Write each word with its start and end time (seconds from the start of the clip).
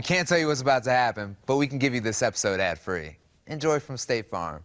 We 0.00 0.04
can't 0.04 0.26
tell 0.26 0.38
you 0.38 0.46
what's 0.46 0.62
about 0.62 0.82
to 0.84 0.90
happen, 0.90 1.36
but 1.44 1.56
we 1.56 1.66
can 1.66 1.76
give 1.76 1.94
you 1.94 2.00
this 2.00 2.22
episode 2.22 2.58
ad 2.58 2.78
free. 2.78 3.18
Enjoy 3.48 3.78
from 3.78 3.98
State 3.98 4.30
Farm. 4.30 4.64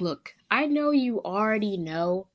Look, 0.00 0.32
I 0.50 0.64
know 0.64 0.92
you 0.92 1.20
already 1.22 1.76
know. 1.76 2.28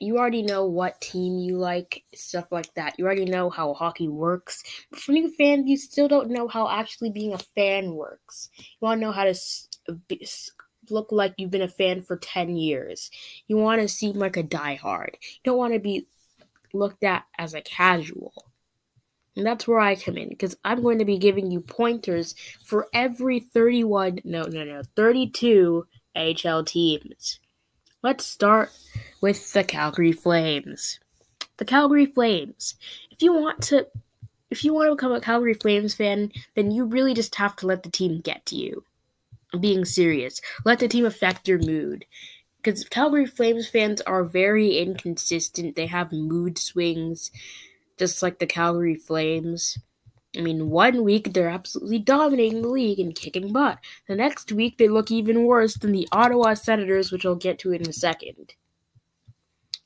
You 0.00 0.18
already 0.18 0.42
know 0.42 0.66
what 0.66 1.00
team 1.00 1.38
you 1.38 1.56
like, 1.56 2.02
stuff 2.16 2.50
like 2.50 2.74
that. 2.74 2.96
You 2.98 3.04
already 3.04 3.26
know 3.26 3.48
how 3.48 3.74
hockey 3.74 4.08
works. 4.08 4.64
But 4.90 4.98
for 4.98 5.12
new 5.12 5.32
fans, 5.36 5.70
you 5.70 5.76
still 5.76 6.08
don't 6.08 6.30
know 6.30 6.48
how 6.48 6.68
actually 6.68 7.10
being 7.10 7.32
a 7.32 7.38
fan 7.38 7.94
works. 7.94 8.50
You 8.56 8.78
want 8.80 9.00
to 9.00 9.06
know 9.06 9.12
how 9.12 9.22
to 9.22 9.38
look 10.90 11.12
like 11.12 11.34
you've 11.38 11.52
been 11.52 11.62
a 11.62 11.68
fan 11.68 12.02
for 12.02 12.16
10 12.16 12.56
years. 12.56 13.08
You 13.46 13.56
want 13.56 13.80
to 13.80 13.86
seem 13.86 14.18
like 14.18 14.36
a 14.36 14.42
diehard. 14.42 15.14
You 15.22 15.40
don't 15.44 15.58
want 15.58 15.74
to 15.74 15.78
be 15.78 16.08
looked 16.72 17.04
at 17.04 17.22
as 17.38 17.54
a 17.54 17.60
casual. 17.60 18.51
And 19.36 19.46
that's 19.46 19.66
where 19.66 19.80
I 19.80 19.96
come 19.96 20.18
in 20.18 20.28
because 20.28 20.56
I'm 20.64 20.82
going 20.82 20.98
to 20.98 21.04
be 21.04 21.18
giving 21.18 21.50
you 21.50 21.60
pointers 21.60 22.34
for 22.62 22.88
every 22.92 23.40
31, 23.40 24.20
no, 24.24 24.42
no, 24.44 24.64
no, 24.64 24.82
32 24.94 25.86
NHL 26.16 26.66
teams. 26.66 27.40
Let's 28.02 28.26
start 28.26 28.70
with 29.20 29.52
the 29.52 29.64
Calgary 29.64 30.12
Flames. 30.12 31.00
The 31.56 31.64
Calgary 31.64 32.06
Flames. 32.06 32.74
If 33.10 33.22
you 33.22 33.32
want 33.32 33.62
to 33.64 33.86
if 34.50 34.64
you 34.64 34.74
want 34.74 34.90
to 34.90 34.96
become 34.96 35.12
a 35.12 35.20
Calgary 35.20 35.54
Flames 35.54 35.94
fan, 35.94 36.30
then 36.54 36.70
you 36.70 36.84
really 36.84 37.14
just 37.14 37.36
have 37.36 37.56
to 37.56 37.66
let 37.66 37.84
the 37.84 37.90
team 37.90 38.20
get 38.20 38.44
to 38.46 38.56
you. 38.56 38.84
I'm 39.54 39.60
being 39.60 39.86
serious. 39.86 40.42
Let 40.66 40.78
the 40.78 40.88
team 40.88 41.06
affect 41.06 41.48
your 41.48 41.58
mood. 41.58 42.04
Because 42.58 42.84
Calgary 42.84 43.24
Flames 43.24 43.66
fans 43.66 44.02
are 44.02 44.24
very 44.24 44.76
inconsistent. 44.76 45.74
They 45.74 45.86
have 45.86 46.12
mood 46.12 46.58
swings 46.58 47.30
just 47.98 48.22
like 48.22 48.38
the 48.38 48.46
Calgary 48.46 48.94
Flames. 48.94 49.78
I 50.36 50.40
mean, 50.40 50.70
one 50.70 51.04
week 51.04 51.32
they're 51.32 51.48
absolutely 51.48 51.98
dominating 51.98 52.62
the 52.62 52.68
league 52.68 52.98
and 52.98 53.14
kicking 53.14 53.52
butt. 53.52 53.78
The 54.08 54.16
next 54.16 54.50
week 54.50 54.78
they 54.78 54.88
look 54.88 55.10
even 55.10 55.44
worse 55.44 55.76
than 55.76 55.92
the 55.92 56.08
Ottawa 56.10 56.54
Senators, 56.54 57.12
which 57.12 57.26
I'll 57.26 57.34
get 57.34 57.58
to 57.60 57.72
in 57.72 57.86
a 57.86 57.92
second. 57.92 58.54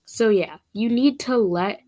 So 0.04 0.28
yeah, 0.28 0.58
you 0.72 0.88
need 0.88 1.18
to 1.20 1.36
let 1.36 1.80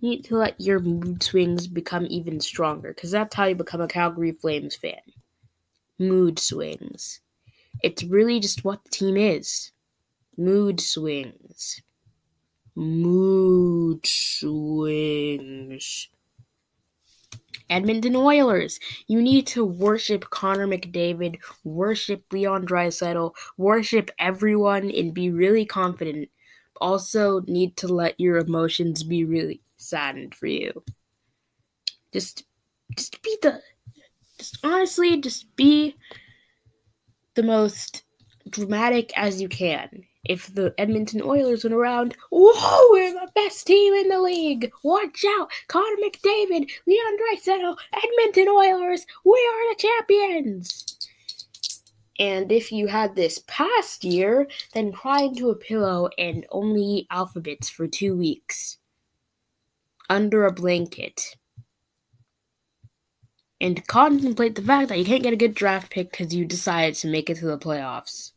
you 0.00 0.10
need 0.10 0.24
to 0.26 0.36
let 0.36 0.60
your 0.60 0.78
mood 0.78 1.22
swings 1.22 1.66
become 1.66 2.06
even 2.08 2.40
stronger 2.40 2.92
because 2.94 3.10
that's 3.10 3.34
how 3.34 3.46
you 3.46 3.54
become 3.54 3.80
a 3.80 3.88
Calgary 3.88 4.32
Flames 4.32 4.76
fan. 4.76 5.00
Mood 5.98 6.38
swings. 6.38 7.20
It's 7.82 8.04
really 8.04 8.38
just 8.38 8.64
what 8.64 8.84
the 8.84 8.90
team 8.90 9.16
is. 9.16 9.72
Mood 10.36 10.80
swings. 10.80 11.82
Mood 12.76 14.04
swings. 14.04 16.08
Edmonton 17.70 18.16
Oilers. 18.16 18.78
You 19.06 19.22
need 19.22 19.46
to 19.48 19.64
worship 19.64 20.28
Connor 20.30 20.66
McDavid, 20.66 21.38
worship 21.62 22.24
Leon 22.32 22.66
Draisaitl, 22.66 23.32
worship 23.56 24.10
everyone, 24.18 24.90
and 24.90 25.14
be 25.14 25.30
really 25.30 25.64
confident. 25.64 26.28
Also, 26.80 27.40
need 27.46 27.76
to 27.78 27.88
let 27.88 28.18
your 28.18 28.38
emotions 28.38 29.02
be 29.02 29.24
really 29.24 29.62
saddened 29.76 30.34
for 30.34 30.46
you. 30.46 30.84
Just, 32.12 32.44
just 32.96 33.22
be 33.22 33.36
the, 33.40 33.60
just 34.38 34.58
honestly, 34.64 35.20
just 35.20 35.54
be 35.56 35.96
the 37.34 37.42
most 37.42 38.02
dramatic 38.50 39.12
as 39.16 39.40
you 39.40 39.48
can 39.48 40.04
if 40.24 40.52
the 40.54 40.74
Edmonton 40.78 41.22
Oilers 41.22 41.64
went 41.64 41.74
around, 41.74 42.16
whoa, 42.30 42.86
we're 42.90 43.12
the 43.12 43.30
best 43.34 43.66
team 43.66 43.94
in 43.94 44.08
the 44.08 44.20
league. 44.20 44.72
Watch 44.82 45.24
out, 45.38 45.50
Connor 45.68 45.96
McDavid, 46.02 46.70
Leon 46.86 47.18
Draisaitl, 47.18 47.76
Edmonton 47.92 48.48
Oilers, 48.48 49.06
we 49.24 49.50
are 49.52 49.74
the 49.74 49.76
champions. 49.78 50.94
And 52.18 52.52
if 52.52 52.70
you 52.70 52.86
had 52.86 53.16
this 53.16 53.42
past 53.46 54.04
year, 54.04 54.46
then 54.72 54.92
cry 54.92 55.22
into 55.22 55.50
a 55.50 55.56
pillow 55.56 56.08
and 56.16 56.46
only 56.50 56.82
eat 56.82 57.06
alphabets 57.10 57.68
for 57.68 57.88
two 57.88 58.16
weeks. 58.16 58.78
Under 60.08 60.44
a 60.44 60.52
blanket. 60.52 61.36
And 63.60 63.86
contemplate 63.86 64.54
the 64.54 64.62
fact 64.62 64.90
that 64.90 64.98
you 64.98 65.04
can't 65.04 65.22
get 65.22 65.32
a 65.32 65.36
good 65.36 65.54
draft 65.54 65.90
pick 65.90 66.10
because 66.10 66.34
you 66.34 66.44
decided 66.44 66.94
to 66.96 67.08
make 67.08 67.30
it 67.30 67.38
to 67.38 67.46
the 67.46 67.58
playoffs. 67.58 68.33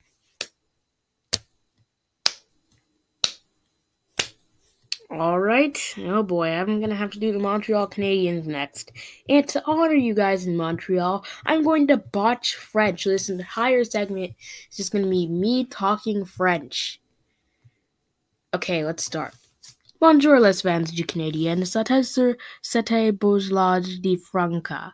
All 5.19 5.39
right. 5.39 5.79
Oh 5.97 6.21
boy, 6.21 6.49
I'm 6.51 6.77
going 6.77 6.91
to 6.91 6.95
have 6.95 7.09
to 7.11 7.19
do 7.19 7.31
the 7.31 7.39
Montreal 7.39 7.87
Canadiens 7.87 8.45
next. 8.45 8.91
And 9.27 9.47
to 9.47 9.63
honor 9.65 9.95
you 9.95 10.13
guys 10.13 10.45
in 10.45 10.55
Montreal, 10.55 11.25
I'm 11.43 11.63
going 11.63 11.87
to 11.87 11.97
botch 11.97 12.53
French. 12.53 13.05
This 13.05 13.27
entire 13.27 13.83
segment 13.83 14.35
is 14.69 14.77
just 14.77 14.91
going 14.91 15.03
to 15.03 15.09
be 15.09 15.25
me 15.25 15.65
talking 15.65 16.23
French. 16.23 17.01
Okay, 18.53 18.85
let's 18.85 19.03
start. 19.03 19.33
Bonjour 19.99 20.39
les 20.39 20.61
fans 20.61 20.91
du 20.91 21.03
Canadien, 21.03 21.65
c'était 21.65 22.05
sur 22.05 22.35
cette 22.61 23.17
bourgeoise 23.17 23.99
de 23.99 24.17
Franca. 24.17 24.93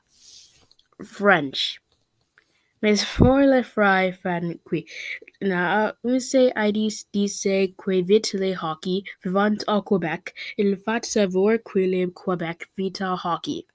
French. 1.03 1.82
Mais 2.83 2.99
pour 3.15 3.37
les 3.37 3.63
frères 3.63 4.13
fans 4.21 4.53
qui 4.69 4.85
na 5.41 5.95
use 6.03 6.33
IDs 6.33 7.05
dice 7.13 7.47
que 7.77 8.01
vite 8.01 8.33
le 8.33 8.53
hockey 8.61 9.03
vivant 9.23 9.55
au 9.69 9.81
Québec, 9.81 10.33
il 10.57 10.75
faut 10.75 11.03
savoir 11.03 11.59
que 11.63 11.79
le 11.79 12.07
Québec 12.07 12.67
vit 12.77 12.91
au 12.99 13.15
hockey. 13.23 13.65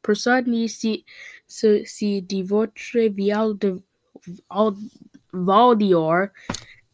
Personne 0.00 0.54
ici 0.54 1.04
si, 1.48 1.84
si 1.84 2.22
de 2.22 2.44
votre 2.44 3.08
vial 3.08 3.58
de 3.58 3.82
Valdior, 5.32 6.28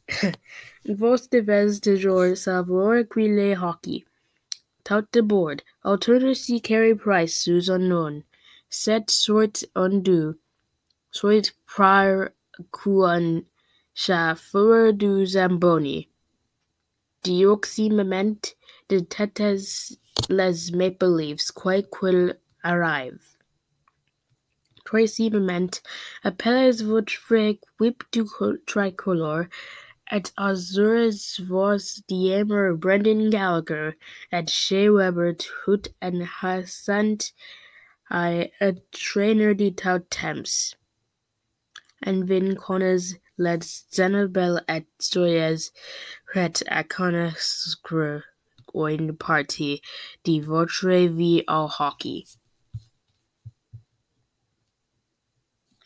vous 0.87 1.17
devez 1.31 1.81
toujours 1.83 2.35
savoir 2.35 3.07
que 3.11 3.21
le 3.21 3.53
hockey. 3.53 4.07
Tout 4.85 5.05
de 5.13 5.21
bord, 5.21 5.61
alternative 5.85 6.63
Carey 6.63 6.95
Price 6.95 7.43
sous 7.45 7.71
un 7.71 7.79
nom. 7.79 8.23
Cette 8.71 9.11
sorte 9.11 9.67
undo. 9.75 10.35
Soit 11.19 11.51
prior 11.67 12.31
quan 12.71 13.43
chauffeur 13.93 14.93
du 14.93 15.27
Zamboni. 15.27 16.07
Dioxymement 17.25 18.53
de 18.89 19.01
têtes 19.01 19.99
les 20.29 20.71
Maple 20.71 21.17
leaves, 21.19 21.51
quoi 21.57 21.83
qu'il 21.83 22.39
arrive. 22.63 23.27
Troisièmement, 24.85 25.83
appelez 26.23 26.85
votre 26.85 27.33
équipe 27.33 28.05
du 28.13 28.23
tricolore 28.65 29.47
et 30.13 30.23
azures 30.37 31.11
vos 31.49 31.83
dièmes 32.07 32.75
Brendan 32.75 33.29
Gallagher 33.29 33.99
et 34.31 34.47
Shea 34.47 34.89
Weber 34.89 35.35
tout 35.37 35.83
en 36.01 36.21
hassant 36.43 37.19
à 38.09 38.45
un 38.61 38.75
trainer 38.93 39.57
de 39.57 39.71
tout 39.71 40.05
temps. 40.11 40.78
En 42.07 42.25
vin 42.25 42.55
connais 42.55 43.19
les 43.39 43.85
Zenobel 43.93 44.61
et 44.69 44.87
soyez 45.01 45.71
prêts 46.27 46.63
à 46.67 46.85
connaître 46.85 48.25
une 48.75 49.17
partie 49.17 49.81
de 50.25 50.41
votre 50.41 51.09
vie 51.09 51.43
au 51.49 51.69
hockey. 51.69 52.25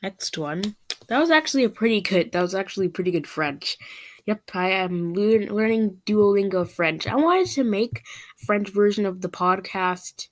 Next 0.02 0.36
one. 0.36 0.76
That 1.08 1.20
was 1.20 1.30
actually 1.30 1.64
a 1.64 1.68
pretty 1.68 2.00
good. 2.00 2.32
That 2.32 2.42
was 2.42 2.54
actually 2.54 2.88
pretty 2.88 3.10
good 3.10 3.26
French. 3.26 3.78
Yep, 4.26 4.50
I 4.54 4.70
am 4.70 5.14
learn, 5.14 5.46
learning 5.46 6.02
Duolingo 6.06 6.68
French. 6.68 7.06
I 7.06 7.16
wanted 7.16 7.48
to 7.54 7.64
make 7.64 8.02
French 8.36 8.70
version 8.70 9.06
of 9.06 9.20
the 9.20 9.28
podcast, 9.28 10.28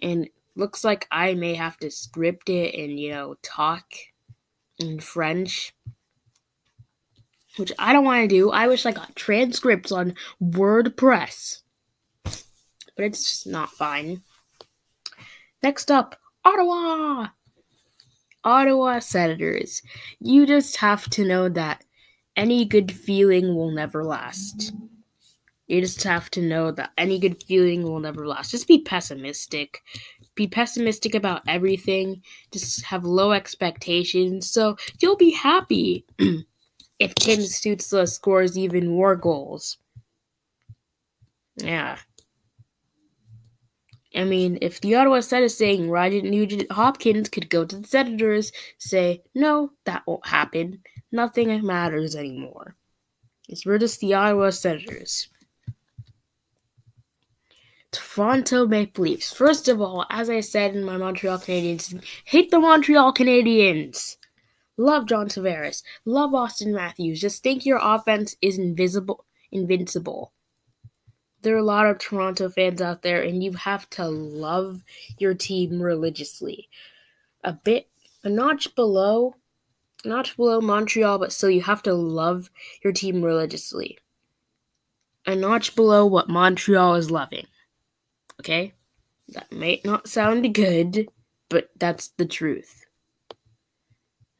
and 0.00 0.28
looks 0.56 0.84
like 0.84 1.06
I 1.10 1.34
may 1.34 1.54
have 1.54 1.78
to 1.78 1.90
script 1.90 2.48
it 2.48 2.74
and 2.74 2.98
you 2.98 3.10
know 3.10 3.36
talk 3.42 3.84
in 4.78 5.00
French, 5.00 5.74
which 7.56 7.72
I 7.78 7.92
don't 7.92 8.04
want 8.04 8.22
to 8.22 8.28
do. 8.28 8.50
I 8.50 8.68
wish 8.68 8.86
I 8.86 8.92
got 8.92 9.16
transcripts 9.16 9.92
on 9.92 10.14
WordPress, 10.42 11.62
but 12.24 12.42
it's 12.96 13.22
just 13.22 13.46
not 13.46 13.70
fine. 13.70 14.22
Next 15.62 15.90
up, 15.90 16.16
Ottawa. 16.44 17.28
Ottawa 18.44 19.00
Senators. 19.00 19.82
You 20.20 20.46
just 20.46 20.76
have 20.76 21.10
to 21.10 21.26
know 21.26 21.48
that 21.48 21.84
any 22.36 22.64
good 22.64 22.92
feeling 22.92 23.54
will 23.54 23.72
never 23.72 24.04
last. 24.04 24.72
You 25.66 25.80
just 25.80 26.02
have 26.04 26.30
to 26.30 26.40
know 26.40 26.70
that 26.70 26.92
any 26.96 27.18
good 27.18 27.42
feeling 27.42 27.82
will 27.82 28.00
never 28.00 28.26
last. 28.26 28.52
Just 28.52 28.68
be 28.68 28.80
pessimistic 28.82 29.82
be 30.38 30.46
pessimistic 30.46 31.14
about 31.14 31.42
everything, 31.48 32.22
just 32.52 32.84
have 32.84 33.04
low 33.04 33.32
expectations, 33.32 34.48
so 34.48 34.76
you'll 35.00 35.16
be 35.16 35.32
happy 35.32 36.06
if 36.98 37.14
Tim 37.16 37.40
Stützle 37.40 38.08
scores 38.08 38.56
even 38.56 38.88
more 38.88 39.16
goals. 39.16 39.78
Yeah. 41.56 41.98
I 44.14 44.24
mean, 44.24 44.58
if 44.62 44.80
the 44.80 44.94
Ottawa 44.94 45.20
Senate 45.20 45.46
is 45.46 45.58
saying 45.58 45.90
Ryan 45.90 46.30
Nugent 46.30 46.70
Hopkins 46.72 47.28
could 47.28 47.50
go 47.50 47.64
to 47.64 47.76
the 47.76 47.86
Senators, 47.86 48.52
say, 48.78 49.22
no, 49.34 49.72
that 49.84 50.04
won't 50.06 50.26
happen. 50.26 50.80
Nothing 51.12 51.64
matters 51.66 52.14
anymore. 52.16 52.76
It's 53.48 53.66
we're 53.66 53.78
just 53.78 54.00
the 54.00 54.14
Ottawa 54.14 54.50
Senators. 54.50 55.28
Toronto 57.90 58.66
Maple 58.66 59.04
Leafs. 59.04 59.32
First 59.32 59.68
of 59.68 59.80
all, 59.80 60.04
as 60.10 60.28
I 60.28 60.40
said 60.40 60.76
in 60.76 60.84
my 60.84 60.96
Montreal 60.96 61.38
Canadiens, 61.38 62.02
hate 62.24 62.50
the 62.50 62.60
Montreal 62.60 63.14
Canadiens. 63.14 64.16
Love 64.76 65.06
John 65.06 65.28
Tavares. 65.28 65.82
Love 66.04 66.30
Auston 66.30 66.74
Matthews. 66.74 67.20
Just 67.20 67.42
think 67.42 67.64
your 67.64 67.80
offense 67.82 68.36
is 68.42 68.58
invisible, 68.58 69.24
invincible. 69.50 70.32
There 71.42 71.54
are 71.54 71.58
a 71.58 71.64
lot 71.64 71.86
of 71.86 71.98
Toronto 71.98 72.48
fans 72.48 72.82
out 72.82 73.02
there, 73.02 73.22
and 73.22 73.42
you 73.42 73.52
have 73.52 73.88
to 73.90 74.06
love 74.06 74.82
your 75.18 75.34
team 75.34 75.80
religiously. 75.80 76.68
A 77.42 77.52
bit, 77.52 77.88
a 78.22 78.28
notch 78.28 78.74
below, 78.74 79.36
notch 80.04 80.36
below 80.36 80.60
Montreal, 80.60 81.18
but 81.18 81.32
still 81.32 81.50
you 81.50 81.62
have 81.62 81.82
to 81.84 81.94
love 81.94 82.50
your 82.84 82.92
team 82.92 83.22
religiously. 83.22 83.98
A 85.26 85.34
notch 85.34 85.74
below 85.74 86.04
what 86.06 86.28
Montreal 86.28 86.94
is 86.96 87.10
loving. 87.10 87.46
Okay? 88.40 88.74
That 89.30 89.52
may 89.52 89.80
not 89.84 90.08
sound 90.08 90.54
good, 90.54 91.08
but 91.48 91.70
that's 91.76 92.08
the 92.16 92.26
truth. 92.26 92.84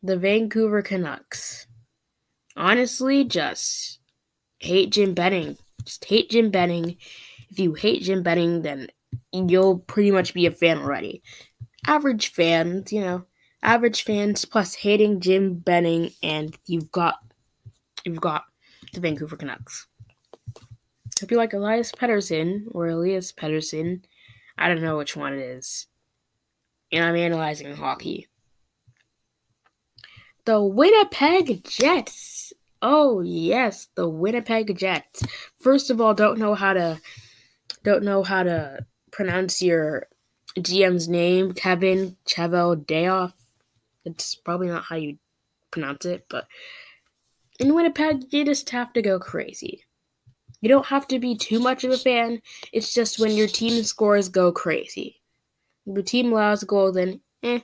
The 0.02 0.16
Vancouver 0.16 0.82
Canucks. 0.82 1.66
Honestly, 2.56 3.24
just 3.24 3.98
hate 4.58 4.90
Jim 4.90 5.14
Benning. 5.14 5.56
Just 5.84 6.04
hate 6.04 6.30
Jim 6.30 6.50
Benning. 6.50 6.96
If 7.50 7.58
you 7.58 7.74
hate 7.74 8.02
Jim 8.02 8.22
Benning, 8.22 8.62
then 8.62 8.88
you'll 9.32 9.78
pretty 9.78 10.10
much 10.10 10.34
be 10.34 10.46
a 10.46 10.50
fan 10.50 10.78
already. 10.78 11.22
Average 11.86 12.32
fans, 12.32 12.92
you 12.92 13.00
know, 13.00 13.24
average 13.62 14.02
fans 14.02 14.44
plus 14.44 14.74
hating 14.74 15.20
Jim 15.20 15.54
Benning, 15.54 16.10
and 16.22 16.56
you've 16.66 16.90
got 16.92 17.16
you've 18.04 18.20
got 18.20 18.44
the 18.92 19.00
Vancouver 19.00 19.36
Canucks. 19.36 19.86
If 21.22 21.30
you 21.30 21.36
like 21.36 21.52
Elias 21.52 21.92
Pettersson 21.92 22.64
or 22.70 22.88
Elias 22.88 23.32
Pettersson, 23.32 24.02
I 24.56 24.68
don't 24.68 24.82
know 24.82 24.96
which 24.96 25.16
one 25.16 25.32
it 25.32 25.40
is. 25.40 25.86
And 26.90 27.04
I'm 27.04 27.16
analyzing 27.16 27.74
hockey. 27.74 28.28
The 30.44 30.62
Winnipeg 30.62 31.64
Jets. 31.64 32.52
Oh 32.80 33.20
yes, 33.20 33.88
the 33.94 34.08
Winnipeg 34.08 34.76
Jets. 34.78 35.22
First 35.56 35.90
of 35.90 36.00
all, 36.00 36.14
don't 36.14 36.38
know 36.38 36.54
how 36.54 36.72
to 36.72 37.00
don't 37.84 38.04
know 38.04 38.22
how 38.22 38.42
to 38.42 38.86
pronounce 39.10 39.60
your 39.60 40.06
GM's 40.56 41.08
name, 41.08 41.52
Kevin 41.52 42.16
Cheveldayoff. 42.26 43.32
It's 44.04 44.34
probably 44.34 44.68
not 44.68 44.84
how 44.84 44.96
you 44.96 45.18
pronounce 45.70 46.06
it, 46.06 46.26
but 46.28 46.46
in 47.58 47.74
Winnipeg, 47.74 48.32
you 48.32 48.44
just 48.44 48.70
have 48.70 48.92
to 48.94 49.02
go 49.02 49.18
crazy. 49.18 49.84
You 50.60 50.68
don't 50.68 50.86
have 50.86 51.06
to 51.08 51.18
be 51.18 51.36
too 51.36 51.60
much 51.60 51.84
of 51.84 51.92
a 51.92 51.98
fan. 51.98 52.42
It's 52.72 52.92
just 52.92 53.18
when 53.18 53.32
your 53.32 53.46
team 53.46 53.82
scores 53.84 54.28
go 54.28 54.50
crazy. 54.50 55.20
The 55.86 56.02
team 56.02 56.32
allows 56.32 56.62
a 56.62 56.66
goal, 56.66 56.92
then 56.92 57.20
eh. 57.42 57.60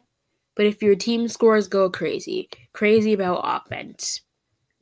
But 0.55 0.67
if 0.67 0.82
your 0.82 0.94
team 0.94 1.26
scores 1.29 1.67
go 1.67 1.91
crazy, 1.91 2.49
crazy 2.73 3.12
about 3.12 3.41
offense. 3.43 4.20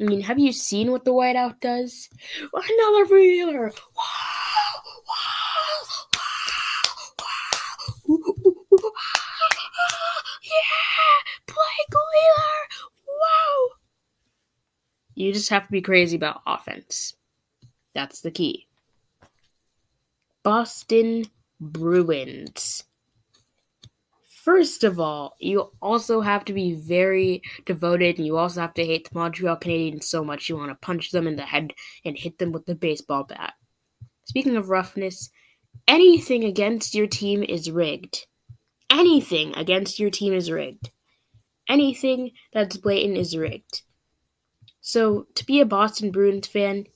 I 0.01 0.05
mean, 0.05 0.21
have 0.23 0.39
you 0.39 0.53
seen 0.53 0.91
what 0.91 1.05
the 1.05 1.13
whiteout 1.13 1.61
does? 1.61 2.11
Another 2.53 3.05
reeler! 3.15 3.73
Wow! 3.97 4.83
Wow! 5.09 5.73
Wow! 6.13 6.89
Wow! 7.19 8.91
yeah! 10.43 11.33
Blake 11.47 11.93
Wheeler! 11.93 12.69
Wow! 13.07 13.69
You 15.15 15.33
just 15.33 15.51
have 15.51 15.67
to 15.67 15.73
be 15.73 15.81
crazy 15.81 16.17
about 16.17 16.43
offense. 16.47 17.15
That's 17.95 18.21
the 18.21 18.31
key. 18.31 18.67
Boston 20.43 21.25
Bruins. 21.61 22.85
First 24.43 24.83
of 24.83 24.99
all, 24.99 25.37
you 25.39 25.71
also 25.81 26.21
have 26.21 26.45
to 26.47 26.53
be 26.53 26.75
very 26.75 27.43
devoted 27.65 28.17
and 28.17 28.27
you 28.27 28.37
also 28.37 28.61
have 28.61 28.75
to 28.75 28.85
hate 28.85 29.09
the 29.09 29.17
Montreal 29.17 29.57
Canadiens 29.57 30.03
so 30.03 30.25
much 30.25 30.49
you 30.49 30.57
want 30.57 30.71
to 30.71 30.87
punch 30.87 31.13
them 31.13 31.29
in 31.29 31.37
the 31.37 31.43
head 31.43 31.73
and 32.05 32.19
hit 32.19 32.39
them 32.39 32.51
with 32.51 32.67
the 32.67 32.75
baseball 32.75 33.23
bat. 33.23 33.55
Speaking 34.25 34.57
of 34.57 34.69
roughness, 34.69 35.31
anything 35.87 36.43
against 36.43 36.93
your 36.93 37.07
team 37.07 37.45
is 37.45 37.71
rigged. 37.71 38.27
Anything 38.91 39.55
against 39.57 40.01
your 40.01 40.11
team 40.11 40.33
is 40.33 40.51
rigged. 40.51 40.91
Anything 41.69 42.33
that's 42.53 42.77
blatant 42.77 43.19
is 43.19 43.37
rigged. 43.37 43.83
So, 44.81 45.29
to 45.37 45.47
be 45.47 45.61
a 45.61 45.67
Boston 45.67 46.11
Bruins 46.11 46.49
fan, 46.49 46.87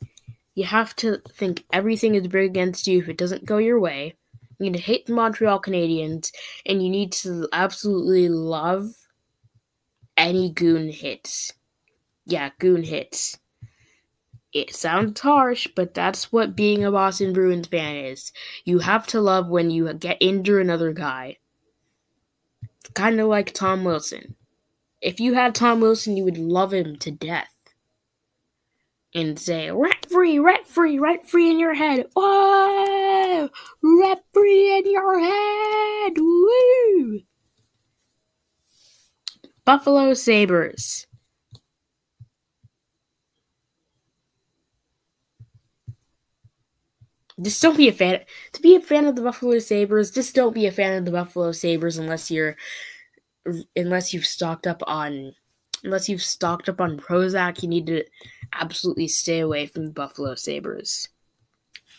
you 0.56 0.64
have 0.64 0.96
to 0.96 1.18
think 1.28 1.64
everything 1.70 2.14
is 2.14 2.32
rigged 2.32 2.56
against 2.56 2.86
you 2.88 2.98
if 2.98 3.08
it 3.08 3.18
doesn't 3.18 3.44
go 3.44 3.58
your 3.58 3.78
way. 3.78 4.14
You 4.58 4.70
need 4.70 4.78
to 4.78 4.82
hate 4.82 5.04
the 5.04 5.12
Montreal 5.12 5.60
Canadiens, 5.60 6.32
and 6.64 6.82
you 6.82 6.88
need 6.88 7.12
to 7.12 7.46
absolutely 7.52 8.30
love 8.30 8.86
any 10.16 10.50
goon 10.50 10.88
hits. 10.88 11.52
Yeah, 12.24 12.50
goon 12.58 12.84
hits. 12.84 13.38
It 14.54 14.74
sounds 14.74 15.20
harsh, 15.20 15.68
but 15.76 15.92
that's 15.92 16.32
what 16.32 16.56
being 16.56 16.82
a 16.82 16.90
Boston 16.90 17.34
Bruins 17.34 17.68
fan 17.68 17.94
is. 17.96 18.32
You 18.64 18.78
have 18.78 19.06
to 19.08 19.20
love 19.20 19.50
when 19.50 19.70
you 19.70 19.92
get 19.92 20.20
into 20.22 20.58
another 20.58 20.94
guy. 20.94 21.36
Kind 22.94 23.20
of 23.20 23.28
like 23.28 23.52
Tom 23.52 23.84
Wilson. 23.84 24.36
If 25.02 25.20
you 25.20 25.34
had 25.34 25.54
Tom 25.54 25.80
Wilson, 25.80 26.16
you 26.16 26.24
would 26.24 26.38
love 26.38 26.72
him 26.72 26.96
to 26.96 27.10
death 27.10 27.50
and 29.16 29.38
say 29.38 29.70
rat 29.70 30.06
free, 30.10 30.38
rat 30.38 30.66
free, 30.66 30.98
rat 30.98 31.26
free 31.26 31.50
in 31.50 31.58
your 31.58 31.74
head. 31.74 32.06
Whoa, 32.14 33.48
rent 33.82 34.20
free 34.32 34.78
in 34.78 34.90
your 34.90 35.18
head. 35.18 36.12
Woo. 36.18 37.20
Buffalo 39.64 40.12
Sabres. 40.14 41.06
Just 47.42 47.60
don't 47.62 47.76
be 47.76 47.88
a 47.88 47.92
fan. 47.92 48.20
To 48.52 48.62
be 48.62 48.76
a 48.76 48.80
fan 48.80 49.06
of 49.06 49.16
the 49.16 49.22
Buffalo 49.22 49.58
Sabres, 49.58 50.10
just 50.10 50.34
don't 50.34 50.54
be 50.54 50.66
a 50.66 50.72
fan 50.72 50.98
of 50.98 51.04
the 51.06 51.10
Buffalo 51.10 51.52
Sabres 51.52 51.98
unless 51.98 52.30
you're 52.30 52.56
unless 53.76 54.12
you've 54.12 54.26
stocked 54.26 54.66
up 54.66 54.82
on 54.86 55.32
unless 55.84 56.08
you've 56.08 56.22
stocked 56.22 56.68
up 56.68 56.80
on 56.80 56.98
Prozac, 56.98 57.62
you 57.62 57.68
need 57.68 57.86
to 57.86 58.04
absolutely 58.52 59.08
stay 59.08 59.40
away 59.40 59.66
from 59.66 59.86
the 59.86 59.92
Buffalo 59.92 60.34
Sabres. 60.34 61.08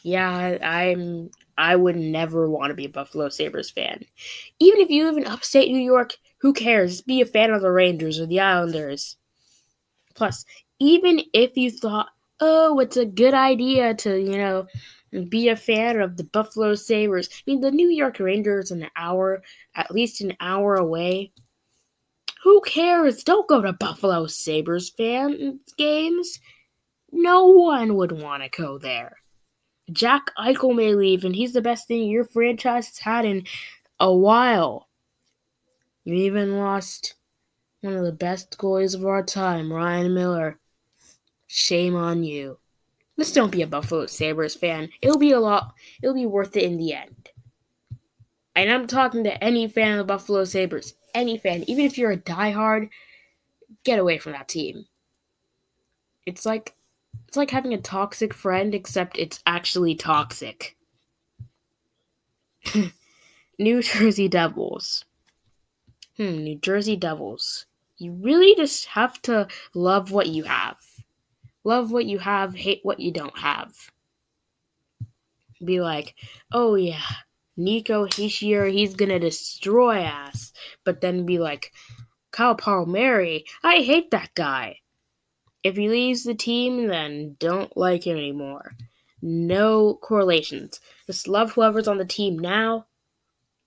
Yeah, 0.03 0.57
I'm 0.61 1.31
I 1.57 1.75
would 1.75 1.95
never 1.95 2.49
want 2.49 2.69
to 2.69 2.75
be 2.75 2.85
a 2.85 2.89
Buffalo 2.89 3.29
Sabres 3.29 3.71
fan. 3.71 4.03
Even 4.59 4.79
if 4.79 4.89
you 4.89 5.05
live 5.05 5.17
in 5.17 5.25
upstate 5.25 5.71
New 5.71 5.79
York, 5.79 6.15
who 6.39 6.53
cares? 6.53 7.01
Be 7.01 7.21
a 7.21 7.25
fan 7.25 7.51
of 7.51 7.61
the 7.61 7.71
Rangers 7.71 8.19
or 8.19 8.27
the 8.27 8.39
Islanders. 8.39 9.17
Plus, 10.13 10.45
even 10.79 11.21
if 11.33 11.57
you 11.57 11.71
thought, 11.71 12.09
oh, 12.39 12.79
it's 12.79 12.97
a 12.97 13.05
good 13.05 13.33
idea 13.33 13.95
to, 13.95 14.19
you 14.21 14.37
know, 14.37 14.67
be 15.29 15.49
a 15.49 15.55
fan 15.55 15.99
of 15.99 16.17
the 16.17 16.23
Buffalo 16.23 16.75
Sabres. 16.75 17.29
I 17.31 17.51
mean, 17.51 17.61
the 17.61 17.71
New 17.71 17.89
York 17.89 18.19
Rangers 18.19 18.71
an 18.71 18.87
hour, 18.95 19.41
at 19.75 19.91
least 19.91 20.21
an 20.21 20.33
hour 20.39 20.75
away. 20.75 21.31
Who 22.43 22.61
cares? 22.61 23.23
Don't 23.23 23.47
go 23.47 23.61
to 23.61 23.73
Buffalo 23.73 24.27
Sabres 24.27 24.89
fan 24.89 25.59
games. 25.77 26.39
No 27.11 27.47
one 27.47 27.95
would 27.95 28.11
want 28.11 28.43
to 28.43 28.49
go 28.49 28.77
there. 28.77 29.17
Jack 29.91 30.31
Eichel 30.37 30.75
may 30.75 30.93
leave, 30.93 31.23
and 31.23 31.35
he's 31.35 31.53
the 31.53 31.61
best 31.61 31.87
thing 31.87 32.09
your 32.09 32.25
franchise 32.25 32.87
has 32.87 32.99
had 32.99 33.25
in 33.25 33.45
a 33.99 34.13
while. 34.13 34.87
You 36.03 36.15
even 36.15 36.57
lost 36.57 37.15
one 37.81 37.93
of 37.93 38.03
the 38.03 38.11
best 38.11 38.57
goalies 38.57 38.95
of 38.95 39.05
our 39.05 39.23
time, 39.23 39.71
Ryan 39.71 40.13
Miller. 40.13 40.59
Shame 41.47 41.95
on 41.95 42.23
you. 42.23 42.59
Just 43.17 43.33
don't 43.33 43.51
be 43.51 43.61
a 43.61 43.67
Buffalo 43.67 44.05
Sabres 44.05 44.55
fan. 44.55 44.89
It'll 45.01 45.17
be 45.17 45.31
a 45.31 45.39
lot, 45.39 45.73
it'll 46.03 46.13
be 46.13 46.25
worth 46.25 46.55
it 46.55 46.63
in 46.63 46.77
the 46.77 46.93
end. 46.93 47.29
And 48.55 48.71
I'm 48.71 48.87
talking 48.87 49.23
to 49.23 49.43
any 49.43 49.67
fan 49.67 49.93
of 49.93 49.97
the 49.99 50.13
Buffalo 50.13 50.43
Sabres. 50.43 50.93
Any 51.17 51.39
fan. 51.39 51.63
Even 51.67 51.83
if 51.83 51.97
you're 51.97 52.11
a 52.11 52.17
diehard, 52.17 52.89
get 53.83 53.97
away 53.97 54.19
from 54.19 54.33
that 54.33 54.47
team. 54.47 54.85
It's 56.27 56.45
like 56.45 56.75
it's 57.27 57.35
like 57.35 57.49
having 57.49 57.73
a 57.73 57.81
toxic 57.81 58.35
friend, 58.35 58.75
except 58.75 59.17
it's 59.17 59.41
actually 59.47 59.95
toxic. 59.95 60.77
New 63.57 63.81
Jersey 63.81 64.27
Devils. 64.27 65.05
Hmm, 66.17 66.37
New 66.43 66.55
Jersey 66.59 66.95
Devils. 66.95 67.65
You 67.97 68.13
really 68.13 68.53
just 68.55 68.85
have 68.85 69.19
to 69.23 69.47
love 69.73 70.11
what 70.11 70.27
you 70.27 70.43
have. 70.43 70.77
Love 71.63 71.89
what 71.89 72.05
you 72.05 72.19
have, 72.19 72.53
hate 72.53 72.81
what 72.83 72.99
you 72.99 73.11
don't 73.11 73.39
have. 73.39 73.73
Be 75.65 75.81
like, 75.81 76.13
oh 76.51 76.75
yeah, 76.75 77.01
Nico 77.57 78.05
Hischier, 78.05 78.71
he's 78.71 78.95
gonna 78.95 79.19
destroy 79.19 80.03
us. 80.03 80.53
But 80.85 81.01
then 81.01 81.25
be 81.25 81.39
like, 81.39 81.73
Kyle 82.31 82.55
Palmieri, 82.55 83.45
I 83.63 83.77
hate 83.77 84.11
that 84.11 84.33
guy. 84.35 84.79
If 85.63 85.75
he 85.75 85.89
leaves 85.89 86.23
the 86.23 86.35
team, 86.35 86.87
then 86.87 87.35
don't 87.39 87.75
like 87.75 88.05
him 88.05 88.15
anymore. 88.15 88.73
No 89.21 89.95
correlations. 89.95 90.79
Just 91.07 91.27
love 91.27 91.51
whoever's 91.51 91.87
on 91.87 91.97
the 91.97 92.05
team 92.05 92.37
now. 92.37 92.85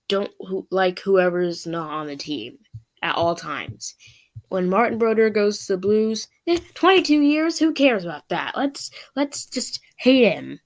Don't 0.07 0.31
who, 0.39 0.67
like 0.71 0.99
whoever's 0.99 1.67
not 1.67 1.91
on 1.91 2.07
the 2.07 2.15
team 2.15 2.59
at 3.01 3.15
all 3.15 3.35
times. 3.35 3.95
When 4.49 4.69
Martin 4.69 4.97
Brodeur 4.97 5.29
goes 5.29 5.65
to 5.65 5.73
the 5.73 5.77
Blues, 5.77 6.27
eh, 6.47 6.59
22 6.73 7.21
years, 7.21 7.59
who 7.59 7.73
cares 7.73 8.03
about 8.03 8.27
that? 8.29 8.53
Let's 8.55 8.91
let's 9.15 9.45
just 9.45 9.81
hate 9.97 10.33
him. 10.33 10.59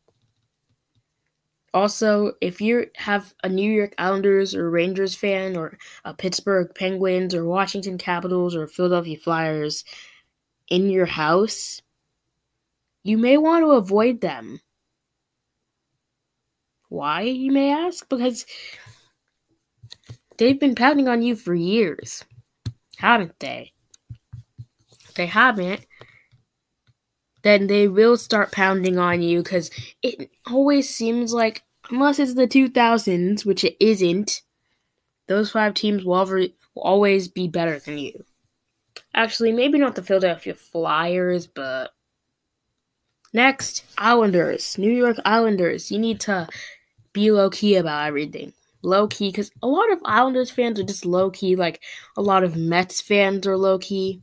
Also, 1.75 2.31
if 2.39 2.61
you 2.61 2.87
have 2.95 3.33
a 3.43 3.49
New 3.49 3.69
York 3.69 3.93
Islanders 3.97 4.55
or 4.55 4.69
Rangers 4.69 5.13
fan 5.13 5.57
or 5.57 5.77
a 6.05 6.13
Pittsburgh 6.13 6.71
Penguins 6.73 7.35
or 7.35 7.43
Washington 7.43 7.97
Capitals 7.97 8.55
or 8.55 8.65
Philadelphia 8.65 9.17
Flyers 9.17 9.83
in 10.69 10.89
your 10.89 11.05
house, 11.05 11.81
you 13.03 13.17
may 13.17 13.37
want 13.37 13.65
to 13.65 13.71
avoid 13.71 14.21
them. 14.21 14.61
Why, 16.87 17.23
you 17.23 17.51
may 17.51 17.73
ask? 17.73 18.07
Because 18.07 18.45
they've 20.37 20.59
been 20.59 20.75
pounding 20.75 21.09
on 21.09 21.21
you 21.21 21.35
for 21.35 21.53
years, 21.53 22.23
haven't 22.95 23.37
they? 23.41 23.73
If 25.03 25.13
they 25.15 25.25
haven't, 25.25 25.85
then 27.43 27.67
they 27.67 27.89
will 27.89 28.15
start 28.15 28.53
pounding 28.53 28.97
on 28.97 29.21
you 29.21 29.43
because 29.43 29.69
it 30.01 30.31
always 30.47 30.89
seems 30.89 31.33
like, 31.33 31.63
unless 31.89 32.19
it's 32.19 32.33
the 32.33 32.47
2000s, 32.47 33.45
which 33.45 33.63
it 33.63 33.75
isn't, 33.79 34.41
those 35.27 35.51
five 35.51 35.73
teams 35.73 36.03
will, 36.03 36.47
always 36.75 37.27
be 37.27 37.47
better 37.47 37.79
than 37.79 37.97
you. 37.97 38.23
Actually, 39.13 39.51
maybe 39.53 39.77
not 39.77 39.95
the 39.95 40.03
Philadelphia 40.03 40.53
Flyers, 40.53 41.47
but 41.47 41.91
next, 43.33 43.85
Islanders, 43.97 44.77
New 44.77 44.91
York 44.91 45.17
Islanders. 45.23 45.91
You 45.91 45.99
need 45.99 46.19
to 46.21 46.47
be 47.13 47.31
low 47.31 47.49
key 47.49 47.75
about 47.75 48.07
everything. 48.07 48.53
Low 48.81 49.07
key, 49.07 49.29
because 49.29 49.51
a 49.63 49.67
lot 49.67 49.91
of 49.91 49.99
Islanders 50.05 50.51
fans 50.51 50.79
are 50.79 50.83
just 50.83 51.05
low 51.05 51.31
key. 51.31 51.55
Like 51.55 51.81
a 52.17 52.21
lot 52.21 52.43
of 52.43 52.55
Mets 52.55 53.01
fans 53.01 53.47
are 53.47 53.57
low 53.57 53.79
key. 53.79 54.21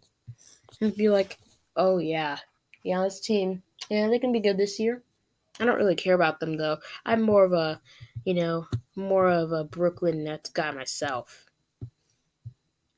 And 0.80 0.94
be 0.94 1.08
like, 1.08 1.38
oh 1.76 1.98
yeah, 1.98 2.38
yeah, 2.82 3.02
this 3.02 3.20
team, 3.20 3.62
yeah, 3.88 4.08
they 4.08 4.18
can 4.18 4.32
be 4.32 4.40
good 4.40 4.58
this 4.58 4.78
year. 4.78 5.02
I 5.60 5.64
don't 5.64 5.76
really 5.76 5.94
care 5.94 6.14
about 6.14 6.40
them 6.40 6.56
though. 6.56 6.78
I'm 7.04 7.22
more 7.22 7.44
of 7.44 7.52
a, 7.52 7.80
you 8.24 8.34
know, 8.34 8.66
more 8.96 9.28
of 9.28 9.52
a 9.52 9.64
Brooklyn 9.64 10.24
Nets 10.24 10.50
guy 10.50 10.70
myself. 10.70 11.46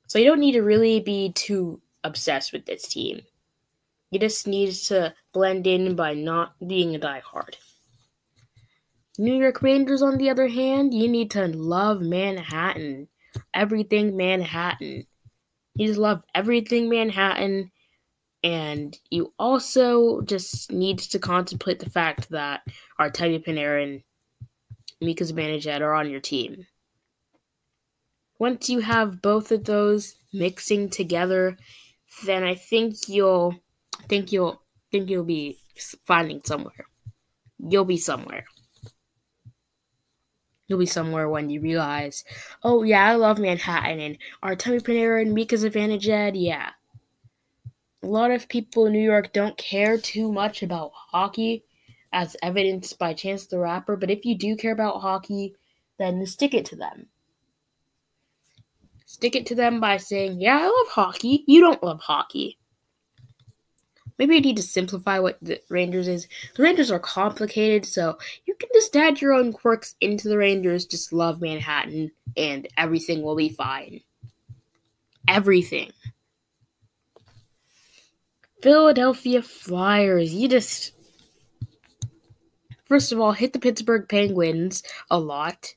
So 0.07 0.19
you 0.19 0.27
don't 0.27 0.41
need 0.41 0.53
to 0.53 0.63
really 0.63 1.01
be 1.01 1.33
too 1.33 1.81
obsessed 2.05 2.53
with 2.53 2.67
this 2.67 2.87
team. 2.87 3.23
You 4.11 4.21
just 4.21 4.47
need 4.47 4.73
to 4.75 5.15
blend 5.33 5.67
in 5.67 5.97
by 5.97 6.15
not 6.15 6.55
being 6.65 6.95
a 6.95 7.01
diehard. 7.01 7.57
New 9.19 9.35
York 9.35 9.63
Rangers, 9.63 10.03
on 10.03 10.19
the 10.19 10.31
other 10.31 10.49
hand, 10.49 10.93
you 10.95 11.09
need 11.09 11.31
to 11.33 11.49
love 11.49 12.01
Manhattan. 12.01 13.09
Everything 13.53 14.17
Manhattan. 14.17 15.07
You 15.75 15.87
just 15.89 15.99
love 15.99 16.23
everything 16.35 16.89
Manhattan. 16.89 17.71
And 18.45 18.97
you 19.09 19.33
also 19.39 20.21
just 20.21 20.71
need 20.71 20.99
to 20.99 21.19
contemplate 21.19 21.81
the 21.81 21.89
fact 21.89 22.29
that 22.29 22.61
Artemi 23.01 23.43
Panarin, 23.43 24.03
Mika 25.01 25.25
Zibanejad 25.25 25.81
are 25.81 25.95
on 25.95 26.11
your 26.11 26.21
team. 26.21 26.67
Once 28.39 28.69
you 28.69 28.81
have 28.81 29.23
both 29.23 29.51
of 29.51 29.65
those 29.65 30.17
mixing 30.35 30.91
together, 30.91 31.57
then 32.27 32.45
I 32.45 32.55
think 32.55 33.09
you'll 33.09 33.55
think 34.09 34.31
you'll 34.31 34.61
think 34.93 35.09
you'll 35.09 35.25
be 35.25 35.59
finding 36.05 36.43
somewhere. 36.45 36.87
You'll 37.59 37.87
be 37.87 37.97
somewhere. 37.97 38.45
You'll 40.69 40.79
be 40.79 40.87
somewhere 40.87 41.31
when 41.31 41.49
you 41.49 41.63
realize, 41.63 42.25
oh 42.63 42.83
yeah, 42.83 43.07
I 43.07 43.15
love 43.15 43.39
Manhattan 43.39 44.01
and 44.01 44.19
Artemi 44.43 44.83
Panarin 44.83 45.23
and 45.23 45.35
Mika 45.35 45.57
Zibanejad, 45.57 46.33
yeah. 46.35 46.71
A 48.05 48.07
lot 48.07 48.31
of 48.31 48.51
people 48.51 48.85
in 48.85 48.93
New 48.93 49.03
York 49.03 49.33
don't 49.33 49.57
care 49.57 49.97
too 49.97 50.31
much 50.31 50.63
about 50.63 50.91
hockey, 50.93 51.65
as 52.13 52.37
evidenced 52.43 52.99
by 52.99 53.15
Chance 53.15 53.47
the 53.47 53.59
Rapper, 53.59 53.97
but 53.97 54.11
if 54.11 54.27
you 54.27 54.37
do 54.37 54.57
care 54.57 54.73
about 54.73 55.01
hockey, 55.01 55.55
then 55.99 56.27
stick 56.27 56.53
it 56.53 56.67
to 56.67 56.77
them. 56.77 57.07
Stick 59.07 59.35
it 59.35 59.47
to 59.47 59.55
them 59.55 59.81
by 59.81 59.97
saying, 59.97 60.39
yeah, 60.39 60.59
I 60.59 60.65
love 60.67 60.89
hockey. 60.91 61.45
You 61.47 61.63
don't 61.63 61.83
love 61.83 62.03
hockey. 62.03 62.59
Maybe 64.19 64.37
I 64.37 64.41
need 64.41 64.57
to 64.57 64.63
simplify 64.63 65.19
what 65.19 65.39
the 65.41 65.63
Rangers 65.71 66.07
is. 66.07 66.29
The 66.57 66.63
Rangers 66.63 66.91
are 66.91 67.01
complicated, 67.01 67.87
so 67.87 68.19
you 68.45 68.55
can 68.55 68.69
just 68.75 68.95
add 68.95 69.23
your 69.23 69.33
own 69.33 69.51
quirks 69.51 69.95
into 70.03 70.29
the 70.29 70.37
Rangers. 70.37 70.85
Just 70.85 71.11
love 71.11 71.41
Manhattan, 71.41 72.11
and 72.37 72.69
everything 72.77 73.23
will 73.23 73.35
be 73.35 73.49
fine. 73.49 74.03
Everything. 75.27 75.91
Philadelphia 78.65 79.43
Flyers. 79.43 80.35
You 80.35 80.49
just. 80.49 80.93
First 82.85 83.13
of 83.13 83.21
all, 83.21 83.33
hit 83.33 83.53
the 83.53 83.59
Pittsburgh 83.59 84.09
Penguins 84.09 84.83
a 85.11 85.19
lot. 85.19 85.75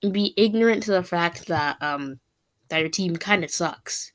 Be 0.00 0.34
ignorant 0.36 0.82
to 0.84 0.92
the 0.92 1.02
fact 1.02 1.46
that 1.48 1.80
um 1.82 2.18
that 2.68 2.80
your 2.80 2.88
team 2.88 3.16
kind 3.16 3.44
of 3.44 3.50
sucks 3.50 4.12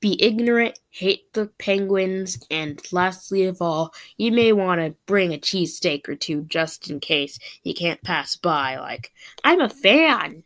be 0.00 0.22
ignorant, 0.22 0.78
hate 0.90 1.32
the 1.32 1.46
Penguins, 1.58 2.38
and 2.50 2.80
lastly 2.92 3.44
of 3.44 3.60
all, 3.60 3.94
you 4.16 4.32
may 4.32 4.52
want 4.52 4.80
to 4.80 4.94
bring 5.06 5.32
a 5.32 5.38
cheesesteak 5.38 6.08
or 6.08 6.14
two 6.14 6.42
just 6.42 6.90
in 6.90 7.00
case 7.00 7.38
you 7.62 7.74
can't 7.74 8.02
pass 8.02 8.36
by. 8.36 8.78
Like, 8.78 9.12
I'm 9.44 9.60
a 9.60 9.68
fan. 9.68 10.42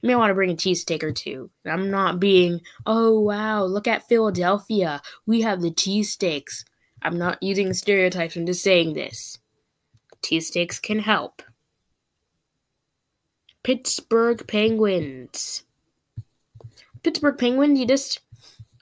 You 0.00 0.06
may 0.08 0.14
want 0.14 0.30
to 0.30 0.34
bring 0.34 0.50
a 0.50 0.54
cheesesteak 0.54 1.02
or 1.02 1.12
two. 1.12 1.50
I'm 1.66 1.90
not 1.90 2.20
being, 2.20 2.60
oh 2.86 3.18
wow, 3.20 3.64
look 3.64 3.88
at 3.88 4.08
Philadelphia. 4.08 5.02
We 5.26 5.42
have 5.42 5.60
the 5.60 5.70
cheesesteaks. 5.70 6.64
I'm 7.02 7.18
not 7.18 7.42
using 7.42 7.72
stereotypes, 7.74 8.36
I'm 8.36 8.46
just 8.46 8.62
saying 8.62 8.94
this. 8.94 9.38
Cheesesteaks 10.22 10.80
can 10.80 11.00
help. 11.00 11.42
Pittsburgh 13.62 14.46
Penguins. 14.46 15.64
Pittsburgh 17.02 17.38
Penguins, 17.38 17.78
you 17.78 17.86
just 17.86 18.20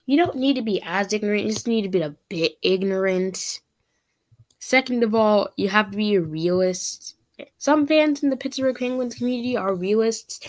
you 0.07 0.17
don't 0.17 0.37
need 0.37 0.55
to 0.57 0.63
be 0.63 0.81
as 0.85 1.13
ignorant, 1.13 1.45
you 1.45 1.51
just 1.51 1.67
need 1.67 1.83
to 1.83 1.89
be 1.89 2.01
a 2.01 2.15
bit 2.29 2.53
ignorant. 2.63 3.61
Second 4.59 5.03
of 5.03 5.15
all, 5.15 5.49
you 5.57 5.69
have 5.69 5.91
to 5.91 5.97
be 5.97 6.15
a 6.15 6.21
realist. 6.21 7.17
Some 7.59 7.87
fans 7.87 8.23
in 8.23 8.31
the 8.31 8.37
Pittsburgh 8.37 8.77
Penguins 8.77 9.17
community 9.17 9.57
are 9.57 9.75
realists. 9.75 10.41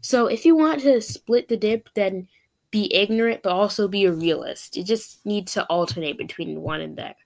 So 0.00 0.26
if 0.26 0.44
you 0.44 0.56
want 0.56 0.82
to 0.82 1.00
split 1.00 1.48
the 1.48 1.56
dip, 1.56 1.88
then 1.94 2.28
be 2.70 2.92
ignorant 2.94 3.42
but 3.42 3.52
also 3.52 3.88
be 3.88 4.04
a 4.04 4.12
realist. 4.12 4.76
You 4.76 4.84
just 4.84 5.24
need 5.26 5.48
to 5.48 5.64
alternate 5.64 6.18
between 6.18 6.60
one 6.60 6.80
and 6.80 6.96
that. 6.96 7.16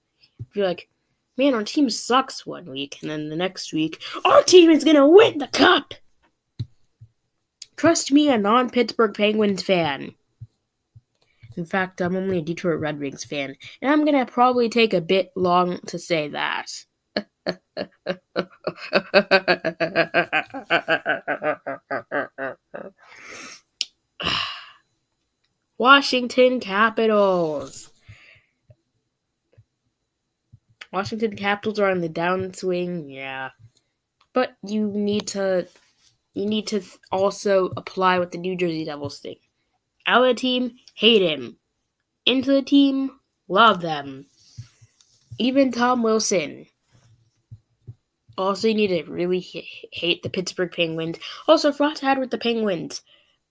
If 0.41 0.57
you're 0.57 0.67
like, 0.67 0.89
man, 1.37 1.55
our 1.55 1.65
team 1.65 1.91
sucks 1.91 2.47
one 2.47 2.67
week, 2.67 2.99
and 3.03 3.11
then 3.11 3.29
the 3.29 3.37
next 3.37 3.73
week, 3.73 4.03
our 4.25 4.43
team 4.43 4.71
is 4.71 4.85
gonna 4.85 5.09
win 5.09 5.39
the 5.39 5.49
cup. 5.49 5.95
Trust 7.77 8.13
me, 8.13 8.29
a 8.29 8.39
non 8.39 8.71
Pittsburgh 8.71 9.15
Penguins 9.15 9.63
fan. 9.63 10.15
In 11.57 11.65
fact, 11.65 12.01
I'm 12.01 12.17
only 12.17 12.39
a 12.39 12.43
Detroit 12.43 12.81
Red 12.81 12.99
Wings 12.99 13.25
fan, 13.25 13.57
and 13.81 13.93
I'm 13.93 14.05
gonna 14.05 14.27
probably 14.27 14.69
take 14.69 14.95
a 14.95 15.01
bit 15.01 15.33
long 15.37 15.79
to 15.87 15.99
say 15.99 16.29
that. 16.29 16.67
Washington 25.79 26.61
Capitals. 26.61 27.91
Washington 30.93 31.35
Capitals 31.35 31.81
are 31.81 31.91
on 31.91 32.01
the 32.01 32.09
downswing, 32.09 33.13
yeah. 33.13 33.51
But 34.33 34.57
you 34.63 34.87
need 34.87 35.27
to 35.29 35.67
you 36.35 36.47
need 36.47 36.67
to 36.69 36.83
also 37.11 37.71
apply 37.77 38.19
what 38.19 38.33
the 38.33 38.39
New 38.39 38.57
Jersey 38.57 38.85
Devils 38.85 39.19
think. 39.19 39.39
Out 40.07 40.23
of 40.23 40.29
the 40.29 40.41
team, 40.41 40.73
hate 40.95 41.23
him. 41.23 41.57
Into 42.27 42.53
the 42.53 42.63
team, 42.63 43.19
love 43.49 43.81
them. 43.81 44.27
Even 45.39 45.73
Tom 45.73 46.03
Wilson. 46.03 46.67
Also, 48.37 48.69
you 48.69 48.75
need 48.75 48.89
to 48.89 49.05
really 49.05 49.41
hate 49.93 50.23
the 50.23 50.31
Pittsburgh 50.31 50.73
Penguins. 50.73 51.19
Also, 51.47 51.73
Frost 51.73 52.03
had 52.03 52.19
with 52.19 52.31
the 52.31 52.39
Penguins. 52.39 53.03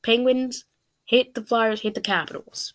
Penguins 0.02 0.66
hate 1.06 1.34
the 1.34 1.42
Flyers, 1.44 1.82
hate 1.82 1.96
the 1.96 2.02
Capitals. 2.02 2.74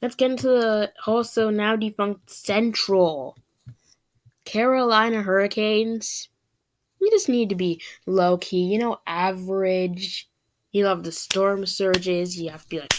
Let's 0.00 0.14
get 0.14 0.30
into 0.30 0.48
the 0.48 0.92
also 1.06 1.50
now 1.50 1.76
defunct 1.76 2.30
Central. 2.30 3.36
Carolina 4.44 5.22
Hurricanes 5.22 6.28
You 7.00 7.10
just 7.10 7.28
need 7.28 7.50
to 7.50 7.54
be 7.54 7.82
low 8.06 8.38
key, 8.38 8.62
you 8.64 8.78
know, 8.78 9.00
average. 9.06 10.28
You 10.72 10.84
love 10.84 11.02
the 11.04 11.12
storm 11.12 11.66
surges. 11.66 12.40
You 12.40 12.50
have 12.50 12.62
to 12.62 12.68
be 12.68 12.80
like, 12.80 12.94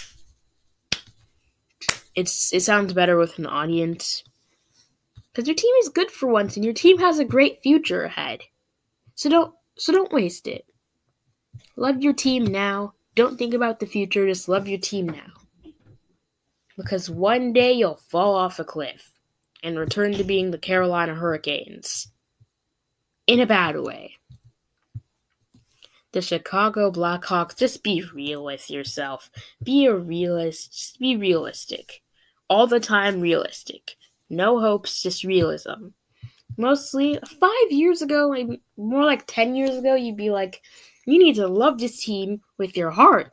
it's 2.16 2.54
it 2.54 2.62
sounds 2.62 2.94
better 2.94 3.18
with 3.18 3.40
an 3.40 3.46
audience 3.46 4.24
because 5.32 5.48
your 5.48 5.56
team 5.56 5.74
is 5.82 5.90
good 5.90 6.12
for 6.12 6.28
once, 6.28 6.56
and 6.56 6.66
your 6.66 6.74
team 6.74 7.00
has 7.00 7.20
a 7.20 7.26
great 7.26 7.62
future 7.62 8.04
ahead. 8.04 8.42
So 9.16 9.30
don't 9.30 9.54
so 9.78 9.94
don't 9.94 10.12
waste 10.12 10.48
it. 10.48 10.66
Love 11.76 12.02
your 12.02 12.14
team 12.14 12.46
now. 12.46 12.94
Don't 13.16 13.38
think 13.38 13.54
about 13.54 13.80
the 13.80 13.86
future. 13.86 14.28
Just 14.28 14.48
love 14.48 14.68
your 14.68 14.80
team 14.80 15.08
now. 15.08 15.74
Because 16.78 17.10
one 17.10 17.52
day 17.52 17.74
you'll 17.74 18.00
fall 18.10 18.36
off 18.36 18.60
a 18.60 18.64
cliff 18.64 19.12
and 19.62 19.78
return 19.78 20.14
to 20.14 20.24
being 20.24 20.52
the 20.52 20.58
Carolina 20.58 21.16
Hurricanes. 21.16 22.08
In 23.28 23.40
a 23.40 23.46
bad 23.46 23.80
way. 23.80 24.16
The 26.12 26.22
Chicago 26.22 26.92
Blackhawks, 26.92 27.58
just 27.58 27.84
be 27.84 28.04
real 28.14 28.44
with 28.44 28.70
yourself. 28.70 29.30
Be 29.62 29.86
a 29.86 29.94
realist. 29.94 30.74
Just 30.74 31.00
be 31.00 31.16
realistic. 31.16 32.02
All 32.50 32.66
the 32.66 32.80
time 32.80 33.22
realistic. 33.22 33.96
No 34.30 34.60
hopes, 34.60 35.04
just 35.04 35.24
realism. 35.24 35.90
Mostly, 36.58 37.20
five 37.40 37.72
years 37.72 38.02
ago, 38.02 38.36
more 38.76 39.06
like 39.06 39.26
10 39.28 39.56
years 39.56 39.78
ago, 39.78 39.96
you'd 39.96 40.18
be 40.18 40.32
like, 40.32 40.62
you 41.12 41.20
need 41.20 41.36
to 41.36 41.48
love 41.48 41.80
this 41.80 42.04
team 42.04 42.42
with 42.58 42.78
your 42.78 42.92
heart. 42.92 43.32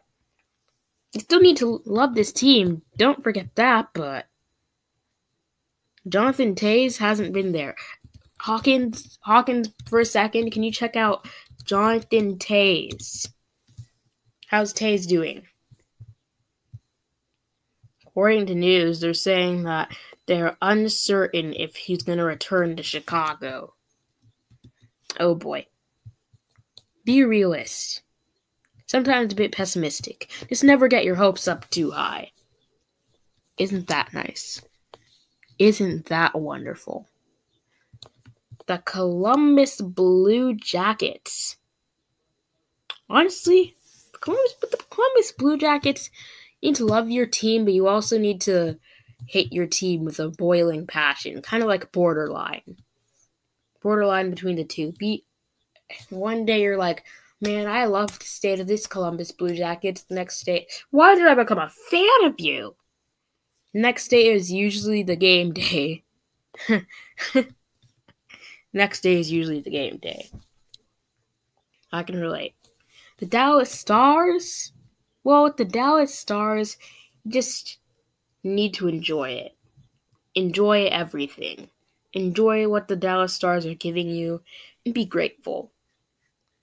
You 1.13 1.21
still 1.21 1.41
need 1.41 1.57
to 1.59 1.83
love 1.87 2.15
this 2.15 2.33
team. 2.33 2.83
Don't 2.97 3.23
forget 3.23 3.55
that, 3.55 3.89
but 3.95 4.27
Jonathan 6.09 6.55
Toews 6.55 6.99
hasn't 6.99 7.33
been 7.33 7.53
there. 7.53 7.75
Hawkins, 8.41 9.19
Hawkins, 9.23 9.71
for 9.89 10.01
a 10.01 10.05
second, 10.05 10.51
can 10.51 10.63
you 10.63 10.71
check 10.71 10.95
out 10.95 11.27
Jonathan 11.65 12.37
Toews? 12.37 13.29
How's 14.47 14.73
Toews 14.73 15.07
doing? 15.07 15.43
According 18.07 18.47
to 18.47 18.55
news, 18.55 19.01
they're 19.01 19.15
saying 19.15 19.65
that 19.65 19.91
they're 20.27 20.57
uncertain 20.63 21.55
if 21.55 21.77
he's 21.77 22.03
going 22.03 22.19
to 22.19 22.25
return 22.25 22.77
to 22.77 22.83
Chicago. 22.83 23.75
Oh 25.19 25.35
boy. 25.35 25.67
Be 27.07 27.21
a 27.21 27.27
realist. 27.29 28.03
Sometimes 28.87 29.33
a 29.33 29.37
bit 29.37 29.53
pessimistic. 29.53 30.29
Just 30.49 30.65
never 30.65 30.89
get 30.89 31.05
your 31.05 31.15
hopes 31.15 31.47
up 31.47 31.71
too 31.71 31.93
high. 31.93 32.33
Isn't 33.57 33.87
that 33.87 34.13
nice? 34.13 34.61
Isn't 35.59 36.07
that 36.07 36.35
wonderful? 36.35 37.07
The 38.67 38.83
Columbus 38.85 39.81
Blue 39.81 40.55
Jackets. 40.55 41.57
Honestly, 43.09 43.77
the 44.13 44.19
Columbus, 44.19 44.55
but 44.61 44.73
the 44.73 44.85
Columbus 44.91 45.31
Blue 45.31 45.57
Jackets 45.57 46.11
you 46.61 46.71
need 46.71 46.77
to 46.77 46.87
love 46.87 47.11
your 47.11 47.27
team, 47.27 47.65
but 47.65 47.75
you 47.75 47.87
also 47.87 48.19
need 48.19 48.41
to 48.43 48.79
hate 49.27 49.53
your 49.53 49.67
team 49.67 50.05
with 50.05 50.19
a 50.19 50.31
boiling 50.31 50.87
passion, 50.89 51.41
kind 51.43 51.63
of 51.63 51.69
like 51.69 51.93
borderline. 51.93 52.79
Borderline 53.83 54.31
between 54.31 54.57
the 54.57 54.65
two. 54.65 54.93
Be 54.99 55.25
one 56.11 56.45
day 56.45 56.63
you're 56.63 56.77
like, 56.77 57.05
man, 57.41 57.67
I 57.67 57.85
love 57.85 58.19
the 58.19 58.25
state 58.25 58.61
of 58.61 58.67
this 58.67 58.87
Columbus 58.87 59.33
Blue 59.33 59.55
Jackets. 59.55 60.03
The 60.03 60.15
next 60.15 60.45
day, 60.45 60.67
why 60.91 61.15
did 61.15 61.27
I 61.27 61.35
become 61.35 61.59
a 61.59 61.73
fan 61.91 62.25
of 62.25 62.39
you? 62.39 62.77
Next 63.75 64.09
day 64.09 64.29
is 64.29 64.51
usually 64.51 65.03
the 65.03 65.17
game 65.17 65.53
day. 65.53 66.05
Next 68.73 69.01
day 69.01 69.21
is 69.21 69.31
usually 69.31 69.61
the 69.61 69.71
game 69.71 69.99
day. 69.99 70.31
I 71.93 72.03
can 72.03 72.21
relate. 72.21 72.55
The 73.19 73.27
Dallas 73.27 73.71
Stars? 73.71 74.73
Well, 75.25 75.45
with 75.45 75.57
the 75.57 75.65
Dallas 75.65 76.15
Stars, 76.15 76.77
you 77.25 77.33
just 77.33 77.79
need 78.43 78.75
to 78.75 78.89
enjoy 78.89 79.31
it. 79.31 79.57
Enjoy 80.35 80.87
everything. 80.87 81.71
Enjoy 82.13 82.69
what 82.69 82.89
the 82.89 82.97
Dallas 82.97 83.35
Stars 83.35 83.67
are 83.67 83.75
giving 83.75 84.09
you 84.09 84.43
and 84.85 84.95
be 84.95 85.05
grateful. 85.05 85.73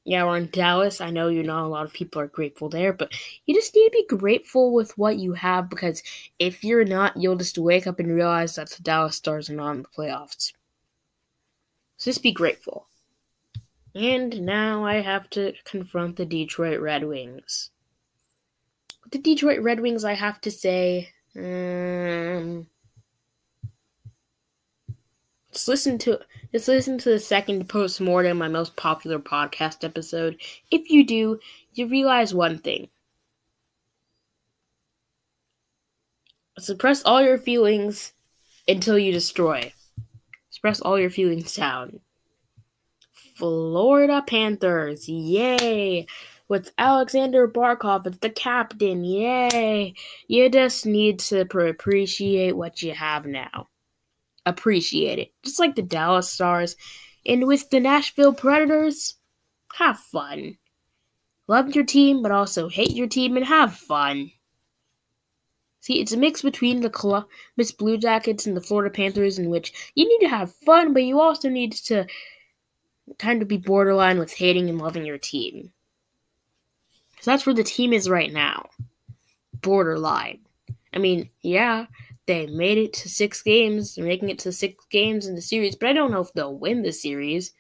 Yeah, 0.06 0.26
we're 0.26 0.38
in 0.38 0.50
Dallas. 0.52 1.00
I 1.00 1.12
know 1.12 1.30
you 1.30 1.44
know 1.44 1.66
a 1.66 1.68
lot 1.68 1.86
of 1.86 1.94
people 1.94 2.22
are 2.22 2.28
grateful 2.28 2.68
there, 2.68 2.92
but 2.92 3.14
you 3.46 3.56
just 3.56 3.74
need 3.74 3.86
to 3.86 3.92
be 3.92 4.18
grateful 4.18 4.74
with 4.74 4.98
what 4.98 5.18
you 5.18 5.34
have 5.34 5.70
because 5.70 6.04
if 6.40 6.64
you're 6.64 6.84
not, 6.84 7.16
you'll 7.16 7.38
just 7.38 7.58
wake 7.58 7.88
up 7.88 8.00
and 8.00 8.14
realize 8.14 8.56
that 8.56 8.70
the 8.70 8.84
Dallas 8.84 9.16
Stars 9.16 9.50
are 9.50 9.56
not 9.56 9.72
in 9.72 9.82
the 9.84 9.88
playoffs. 9.88 10.52
So 11.98 12.12
just 12.12 12.22
be 12.22 12.34
grateful. 12.34 12.88
And 13.96 14.42
now 14.42 14.84
I 14.84 14.96
have 14.96 15.30
to 15.32 15.54
confront 15.64 16.18
the 16.18 16.26
Detroit 16.26 16.82
Red 16.82 17.06
Wings. 17.06 17.70
With 19.04 19.14
the 19.14 19.20
Detroit 19.20 19.62
Red 19.62 19.80
Wings, 19.80 20.04
I 20.04 20.14
have 20.14 20.42
to 20.42 20.52
say, 20.52 21.12
um, 21.38 22.68
just 25.54 25.68
listen 25.68 25.98
to 26.00 26.20
just 26.52 26.68
listen 26.68 26.98
to 27.00 27.10
the 27.10 27.20
second 27.20 27.70
post 27.70 28.02
mortem, 28.02 28.38
my 28.38 28.48
most 28.48 28.76
popular 28.76 29.20
podcast 29.20 29.84
episode. 29.84 30.38
If 30.72 30.90
you 30.90 31.06
do, 31.06 31.40
you 31.74 31.88
realize 31.88 32.34
one 32.34 32.58
thing. 32.58 32.90
Suppress 36.60 37.04
all 37.04 37.22
your 37.22 37.38
feelings 37.38 38.14
until 38.68 38.98
you 38.98 39.12
destroy. 39.12 39.74
Suppress 40.50 40.82
all 40.82 41.00
your 41.00 41.10
feelings 41.10 41.56
down. 41.56 42.00
Florida 43.36 44.24
Panthers, 44.26 45.10
yay! 45.10 46.06
With 46.48 46.72
Aleksander 46.78 47.48
Barkov 47.48 48.06
as 48.06 48.20
the 48.20 48.30
captain, 48.30 49.04
yay! 49.04 49.96
You 50.28 50.50
just 50.50 50.86
need 50.86 51.20
to 51.20 51.42
appreciate 51.42 52.56
what 52.56 52.84
you 52.84 52.94
have 52.94 53.26
now 53.26 53.68
appreciate 54.46 55.20
it. 55.20 55.32
Just 55.44 55.60
like 55.60 55.76
the 55.76 55.82
Dallas 55.82 56.30
Stars. 56.30 56.76
And 57.26 57.48
with 57.48 57.70
the 57.70 57.80
Nashville 57.80 58.34
Predators, 58.34 59.16
have 59.76 59.98
fun. 59.98 60.58
Love 61.48 61.76
your 61.76 61.86
team, 61.86 62.22
but 62.22 62.32
also 62.32 62.70
hate 62.70 62.92
your 62.92 63.08
team 63.08 63.38
and 63.38 63.46
have 63.46 63.74
fun. 63.74 64.32
See, 65.82 66.00
it's 66.00 66.14
a 66.14 66.18
mix 66.18 66.42
between 66.42 66.80
the 66.80 66.90
Columbus 66.90 67.74
Blue 67.78 67.98
Jackets 67.98 68.46
and 68.46 68.56
the 68.56 68.62
Florida 68.62 68.90
Panthers, 68.90 69.38
in 69.38 69.50
which 69.50 69.92
you 69.96 70.08
need 70.08 70.26
to 70.26 70.30
have 70.30 70.54
fun, 70.66 70.94
but 70.94 71.04
you 71.04 71.20
also 71.20 71.50
need 71.50 71.74
to 71.74 72.06
kind 73.20 73.42
of 73.42 73.50
be 73.50 73.58
borderline 73.58 74.18
with 74.18 74.34
hating 74.34 74.70
and 74.70 74.80
loving 74.80 75.06
your 75.06 75.18
team. 75.18 75.74
Because 77.12 77.26
that's 77.26 77.46
where 77.46 77.56
the 77.56 77.66
team 77.66 77.92
is 77.92 78.10
right 78.10 78.32
now. 78.32 78.70
Borderline. 79.62 80.40
I 80.94 81.00
mean, 81.00 81.30
yeah, 81.42 81.88
they 82.26 82.48
made 82.48 82.78
it 82.78 82.94
to 82.94 83.10
six 83.10 83.42
games. 83.42 83.96
They're 83.96 84.06
making 84.06 84.30
it 84.30 84.40
to 84.40 84.52
six 84.52 84.86
games 84.90 85.28
in 85.28 85.36
the 85.36 85.42
series, 85.42 85.76
but 85.76 85.90
I 85.90 85.94
don't 85.94 86.12
know 86.12 86.22
if 86.22 86.32
they'll 86.34 86.58
win 86.58 86.82
the 86.82 86.94
series. 86.94 87.54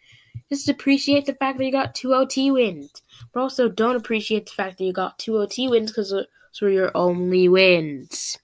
Just 0.50 0.70
appreciate 0.70 1.26
the 1.26 1.34
fact 1.34 1.58
that 1.58 1.66
you 1.66 1.72
got 1.72 1.96
two 1.96 2.14
OT 2.14 2.52
wins, 2.52 3.02
but 3.34 3.42
also 3.42 3.70
don't 3.70 3.96
appreciate 3.96 4.46
the 4.46 4.54
fact 4.54 4.78
that 4.78 4.84
you 4.84 4.94
got 4.94 5.20
two 5.20 5.38
OT 5.38 5.68
wins 5.68 5.92
because 5.92 6.12
those 6.12 6.28
were 6.62 6.70
your 6.70 6.92
only 6.96 7.50
wins. 7.50 8.38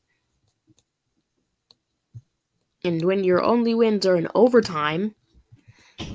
And 2.83 3.03
when 3.03 3.23
your 3.23 3.41
only 3.43 3.73
wins 3.73 4.05
are 4.05 4.15
in 4.15 4.27
overtime, 4.33 5.15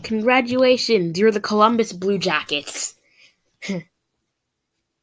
congratulations, 0.02 1.18
you're 1.18 1.30
the 1.30 1.40
Columbus 1.40 1.92
Blue 1.92 2.18
Jackets. 2.18 2.94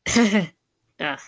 ah, 0.08 0.50
that 0.98 1.20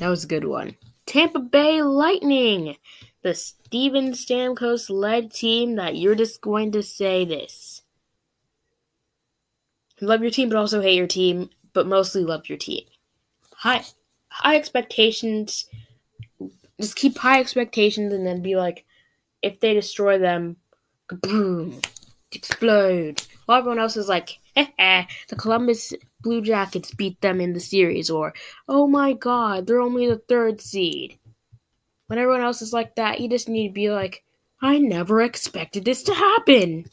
was 0.00 0.24
a 0.24 0.28
good 0.28 0.44
one. 0.44 0.76
Tampa 1.06 1.38
Bay 1.38 1.82
Lightning, 1.82 2.76
the 3.22 3.34
Steven 3.34 4.12
Stamkos 4.12 4.88
led 4.90 5.32
team 5.32 5.76
that 5.76 5.96
you're 5.96 6.14
just 6.14 6.40
going 6.40 6.72
to 6.72 6.82
say 6.82 7.24
this. 7.24 7.82
Love 10.00 10.22
your 10.22 10.30
team, 10.30 10.48
but 10.48 10.58
also 10.58 10.80
hate 10.80 10.96
your 10.96 11.06
team, 11.06 11.50
but 11.72 11.86
mostly 11.86 12.24
love 12.24 12.48
your 12.48 12.58
team. 12.58 12.84
High, 13.56 13.84
high 14.28 14.56
expectations. 14.56 15.66
Just 16.80 16.96
keep 16.96 17.16
high 17.18 17.40
expectations, 17.40 18.12
and 18.12 18.26
then 18.26 18.42
be 18.42 18.56
like, 18.56 18.84
if 19.42 19.60
they 19.60 19.74
destroy 19.74 20.18
them, 20.18 20.56
boom, 21.08 21.80
explode. 22.32 23.22
While 23.46 23.58
everyone 23.58 23.78
else 23.78 23.96
is 23.96 24.08
like, 24.08 24.38
the 24.56 25.06
Columbus 25.36 25.92
Blue 26.24 26.42
Jackets 26.42 26.92
beat 26.92 27.20
them 27.20 27.40
in 27.40 27.52
the 27.52 27.60
series, 27.60 28.10
or, 28.10 28.34
oh 28.68 28.88
my 28.88 29.12
god, 29.12 29.66
they're 29.66 29.80
only 29.80 30.08
the 30.08 30.16
third 30.16 30.60
seed. 30.60 31.18
When 32.08 32.18
everyone 32.18 32.42
else 32.42 32.62
is 32.62 32.72
like 32.72 32.96
that, 32.96 33.20
you 33.20 33.28
just 33.28 33.48
need 33.48 33.68
to 33.68 33.74
be 33.74 33.90
like, 33.90 34.24
I 34.60 34.78
never 34.78 35.22
expected 35.22 35.84
this 35.84 36.02
to 36.04 36.14
happen. 36.14 36.86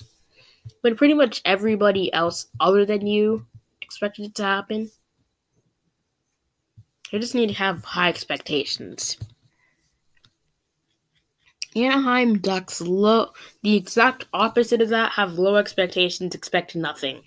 When 0.81 0.95
pretty 0.95 1.13
much 1.13 1.41
everybody 1.45 2.13
else 2.13 2.47
other 2.59 2.85
than 2.85 3.07
you 3.07 3.47
expected 3.81 4.25
it 4.25 4.35
to 4.35 4.43
happen, 4.43 4.91
you 7.11 7.19
just 7.19 7.35
need 7.35 7.47
to 7.47 7.53
have 7.55 7.83
high 7.83 8.09
expectations. 8.09 9.17
Anaheim 11.75 12.39
Ducks 12.39 12.81
low 12.81 13.29
the 13.63 13.77
exact 13.77 14.25
opposite 14.33 14.81
of 14.81 14.89
that 14.89 15.13
have 15.13 15.39
low 15.39 15.55
expectations, 15.55 16.35
expect 16.35 16.75
nothing. 16.75 17.23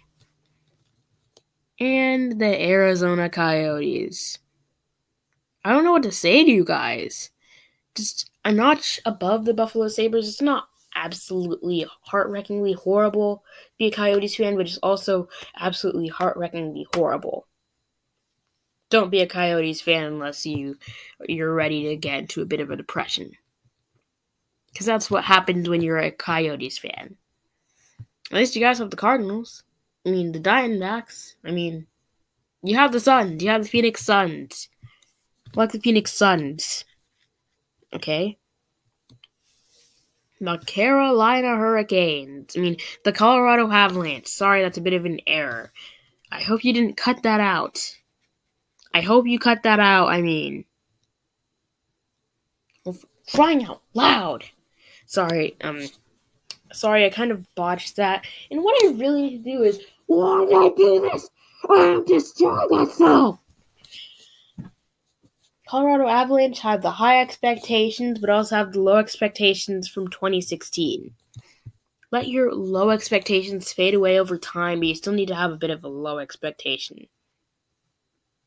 And 1.80 2.40
the 2.40 2.62
Arizona 2.62 3.28
Coyotes. 3.28 4.38
I 5.64 5.72
don't 5.72 5.84
know 5.84 5.92
what 5.92 6.04
to 6.04 6.12
say 6.12 6.44
to 6.44 6.50
you 6.50 6.64
guys. 6.64 7.30
Just 7.94 8.30
a 8.44 8.52
notch 8.52 9.00
above 9.04 9.44
the 9.44 9.54
Buffalo 9.54 9.88
Sabres. 9.88 10.28
It's 10.28 10.42
not 10.42 10.68
absolutely 10.94 11.86
heart-wreckingly 12.02 12.74
horrible 12.74 13.38
to 13.38 13.72
be 13.78 13.86
a 13.86 13.90
Coyotes 13.90 14.36
fan, 14.36 14.56
but 14.56 14.66
it's 14.66 14.78
also 14.78 15.28
absolutely 15.58 16.06
heart-wreckingly 16.08 16.86
horrible. 16.94 17.48
Don't 18.90 19.10
be 19.10 19.20
a 19.20 19.26
Coyotes 19.26 19.80
fan 19.80 20.04
unless 20.04 20.46
you 20.46 20.76
you're 21.26 21.54
ready 21.54 21.88
to 21.88 21.96
get 21.96 22.20
into 22.20 22.42
a 22.42 22.46
bit 22.46 22.60
of 22.60 22.70
a 22.70 22.76
depression. 22.76 23.32
Because 24.72 24.86
that's 24.86 25.10
what 25.10 25.24
happens 25.24 25.68
when 25.68 25.80
you're 25.80 25.98
a 25.98 26.12
Coyotes 26.12 26.78
fan. 26.78 27.16
At 28.30 28.36
least 28.36 28.54
you 28.54 28.62
guys 28.62 28.78
have 28.78 28.90
the 28.90 28.96
Cardinals. 28.96 29.64
I 30.06 30.10
mean, 30.10 30.32
the 30.32 30.40
Diamondbacks. 30.40 31.34
I 31.44 31.50
mean, 31.50 31.86
you 32.62 32.76
have 32.76 32.92
the 32.92 33.00
Suns. 33.00 33.42
You 33.42 33.50
have 33.50 33.62
the 33.62 33.68
Phoenix 33.68 34.04
Suns. 34.04 34.68
Like 35.54 35.72
the 35.72 35.80
Phoenix 35.80 36.12
Suns. 36.12 36.84
Okay? 37.92 38.38
The 40.40 40.58
Carolina 40.58 41.56
Hurricanes. 41.56 42.56
I 42.56 42.60
mean, 42.60 42.76
the 43.04 43.12
Colorado 43.12 43.70
Avalanche. 43.70 44.26
Sorry, 44.26 44.62
that's 44.62 44.78
a 44.78 44.82
bit 44.82 44.92
of 44.92 45.04
an 45.04 45.20
error. 45.26 45.72
I 46.30 46.42
hope 46.42 46.64
you 46.64 46.72
didn't 46.72 46.96
cut 46.96 47.22
that 47.22 47.40
out. 47.40 47.94
I 48.92 49.00
hope 49.00 49.26
you 49.26 49.38
cut 49.38 49.62
that 49.62 49.80
out. 49.80 50.08
I 50.08 50.20
mean, 50.20 50.64
crying 53.32 53.64
out 53.64 53.82
loud. 53.94 54.44
Sorry, 55.06 55.56
um, 55.62 55.88
sorry, 56.72 57.04
I 57.04 57.10
kind 57.10 57.30
of 57.30 57.54
botched 57.54 57.96
that. 57.96 58.24
And 58.50 58.62
what 58.62 58.74
I 58.84 58.92
really 58.92 59.22
need 59.22 59.44
to 59.44 59.50
do 59.50 59.62
is, 59.62 59.80
why 60.06 60.44
did 60.46 60.54
I 60.54 60.68
do 60.76 61.00
this? 61.00 61.30
I'm 61.68 62.04
destroying 62.04 62.68
myself. 62.70 63.40
Colorado 65.66 66.06
Avalanche 66.06 66.60
have 66.60 66.82
the 66.82 66.90
high 66.90 67.20
expectations, 67.20 68.18
but 68.18 68.30
also 68.30 68.56
have 68.56 68.72
the 68.72 68.80
low 68.80 68.96
expectations 68.96 69.88
from 69.88 70.08
2016. 70.08 71.14
Let 72.10 72.28
your 72.28 72.54
low 72.54 72.90
expectations 72.90 73.72
fade 73.72 73.94
away 73.94 74.20
over 74.20 74.38
time, 74.38 74.80
but 74.80 74.88
you 74.88 74.94
still 74.94 75.14
need 75.14 75.28
to 75.28 75.34
have 75.34 75.50
a 75.50 75.56
bit 75.56 75.70
of 75.70 75.82
a 75.82 75.88
low 75.88 76.18
expectation. 76.18 77.08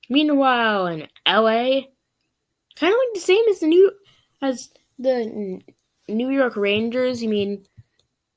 Meanwhile, 0.10 0.88
in 0.88 1.08
LA, 1.28 1.82
kind 2.78 2.94
of 2.94 3.00
like 3.00 3.14
the 3.14 3.20
same 3.20 3.44
as 3.50 3.60
the 3.60 3.68
new 3.68 3.92
as 4.42 4.70
the 4.98 5.62
New 6.08 6.30
York 6.30 6.56
Rangers. 6.56 7.24
I 7.24 7.28
mean, 7.28 7.66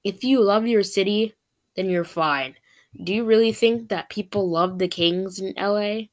if 0.03 0.25
you 0.25 0.43
love 0.43 0.67
your 0.67 0.83
city, 0.83 1.35
then 1.77 1.89
you're 1.89 2.05
fine. 2.05 2.57
Do 3.03 3.14
you 3.14 3.24
really 3.24 3.53
think 3.53 3.88
that 3.88 4.11
people 4.11 4.50
love 4.50 4.79
the 4.79 4.88
Kings 4.88 5.38
in 5.38 5.55
LA? 5.57 6.09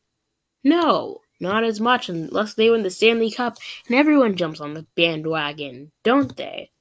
No, 0.64 1.22
not 1.40 1.64
as 1.64 1.80
much 1.80 2.10
unless 2.10 2.54
they 2.54 2.70
win 2.70 2.84
the 2.84 2.90
Stanley 2.90 3.32
Cup 3.32 3.58
and 3.88 3.96
everyone 3.96 4.36
jumps 4.36 4.62
on 4.62 4.74
the 4.74 4.86
bandwagon, 4.96 5.92
don't 6.04 6.36
they? 6.36 6.72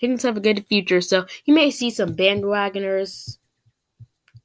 Kings 0.00 0.22
have 0.22 0.36
a 0.36 0.40
good 0.40 0.66
future, 0.66 1.00
so 1.00 1.26
you 1.44 1.54
may 1.54 1.70
see 1.70 1.90
some 1.90 2.16
bandwagoners 2.16 3.38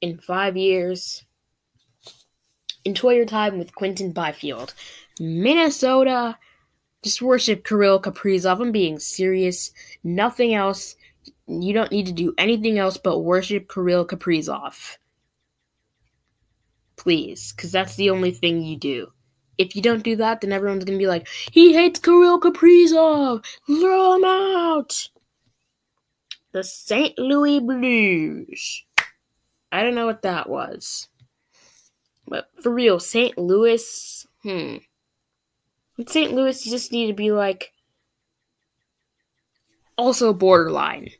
in 0.00 0.16
five 0.16 0.56
years. 0.56 1.24
Enjoy 2.84 3.10
your 3.10 3.26
time 3.26 3.58
with 3.58 3.74
Quinton 3.74 4.12
Byfield. 4.12 4.72
Minnesota, 5.18 6.38
just 7.02 7.20
worship 7.20 7.64
Kirill 7.64 8.00
Kaprizov. 8.00 8.60
I'm 8.60 8.72
being 8.72 8.98
serious. 8.98 9.72
Nothing 10.02 10.54
else. 10.54 10.96
You 11.50 11.72
don't 11.72 11.90
need 11.90 12.06
to 12.06 12.12
do 12.12 12.34
anything 12.38 12.78
else 12.78 12.96
but 12.96 13.20
worship 13.20 13.68
Kirill 13.68 14.06
Kaprizov. 14.06 14.96
Please, 16.96 17.52
because 17.52 17.72
that's 17.72 17.96
the 17.96 18.10
only 18.10 18.30
thing 18.30 18.62
you 18.62 18.76
do. 18.76 19.08
If 19.58 19.74
you 19.74 19.82
don't 19.82 20.04
do 20.04 20.16
that, 20.16 20.40
then 20.40 20.52
everyone's 20.52 20.84
going 20.84 20.98
to 20.98 21.02
be 21.02 21.08
like, 21.08 21.28
he 21.50 21.72
hates 21.72 21.98
Kirill 21.98 22.40
Kaprizov. 22.40 23.44
Throw 23.66 24.14
him 24.14 24.24
out. 24.24 25.08
The 26.52 26.62
St. 26.62 27.18
Louis 27.18 27.60
Blues. 27.60 28.84
I 29.72 29.82
don't 29.82 29.94
know 29.94 30.06
what 30.06 30.22
that 30.22 30.48
was. 30.48 31.08
But 32.26 32.48
for 32.62 32.70
real, 32.70 33.00
St. 33.00 33.36
Louis, 33.36 34.26
hmm. 34.42 34.76
In 35.98 36.06
St. 36.06 36.32
Louis, 36.32 36.64
you 36.64 36.72
just 36.72 36.92
need 36.92 37.08
to 37.08 37.12
be 37.12 37.30
like 37.32 37.72
also 39.96 40.32
borderline. 40.32 41.10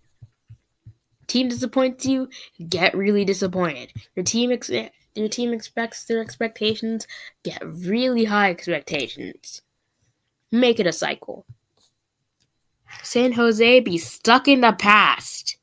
Team 1.30 1.48
disappoints 1.48 2.04
you, 2.06 2.28
get 2.68 2.92
really 2.92 3.24
disappointed. 3.24 3.92
Your 4.16 4.24
team 4.24 4.50
ex- 4.50 4.68
your 4.68 5.28
team 5.28 5.52
expects 5.52 6.04
their 6.04 6.20
expectations, 6.20 7.06
get 7.44 7.62
really 7.64 8.24
high 8.24 8.50
expectations. 8.50 9.62
Make 10.50 10.80
it 10.80 10.88
a 10.88 10.92
cycle. 10.92 11.46
San 13.04 13.30
Jose 13.30 13.78
be 13.78 13.96
stuck 13.96 14.48
in 14.48 14.60
the 14.60 14.72
past 14.72 15.56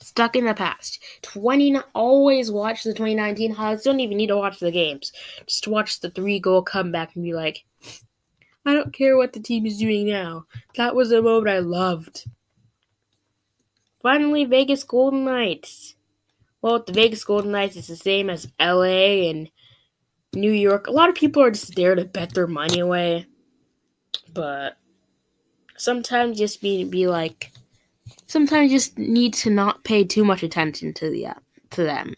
stuck 0.00 0.34
in 0.34 0.46
the 0.46 0.54
past. 0.54 1.02
20 1.22 1.76
always 1.94 2.50
watch 2.50 2.84
the 2.84 2.94
2019 2.94 3.50
highlights. 3.50 3.84
Don't 3.84 4.00
even 4.00 4.16
need 4.16 4.28
to 4.28 4.36
watch 4.38 4.60
the 4.60 4.70
games. 4.70 5.12
Just 5.46 5.68
watch 5.68 6.00
the 6.00 6.08
three 6.08 6.40
goal 6.40 6.62
comeback 6.62 7.14
and 7.14 7.22
be 7.22 7.34
like, 7.34 7.66
I 8.64 8.72
don't 8.72 8.94
care 8.94 9.18
what 9.18 9.34
the 9.34 9.40
team 9.40 9.66
is 9.66 9.76
doing 9.76 10.08
now. 10.08 10.46
That 10.76 10.94
was 10.94 11.12
a 11.12 11.20
moment 11.20 11.50
I 11.50 11.58
loved. 11.58 12.24
Finally, 14.06 14.44
Vegas 14.44 14.84
Golden 14.84 15.24
Knights. 15.24 15.96
Well, 16.62 16.78
the 16.78 16.92
Vegas 16.92 17.24
Golden 17.24 17.50
Knights 17.50 17.74
is 17.74 17.88
the 17.88 17.96
same 17.96 18.30
as 18.30 18.46
LA 18.60 19.26
and 19.28 19.50
New 20.32 20.52
York. 20.52 20.86
A 20.86 20.92
lot 20.92 21.08
of 21.08 21.16
people 21.16 21.42
are 21.42 21.50
just 21.50 21.74
there 21.74 21.96
to 21.96 22.04
bet 22.04 22.32
their 22.32 22.46
money 22.46 22.78
away. 22.78 23.26
But 24.32 24.76
sometimes 25.76 26.38
just 26.38 26.62
be 26.62 26.84
be 26.84 27.08
like 27.08 27.50
sometimes 28.28 28.70
just 28.70 28.96
need 28.96 29.34
to 29.34 29.50
not 29.50 29.82
pay 29.82 30.04
too 30.04 30.24
much 30.24 30.44
attention 30.44 30.94
to 30.94 31.10
the 31.10 31.26
to 31.70 31.82
them. 31.82 32.14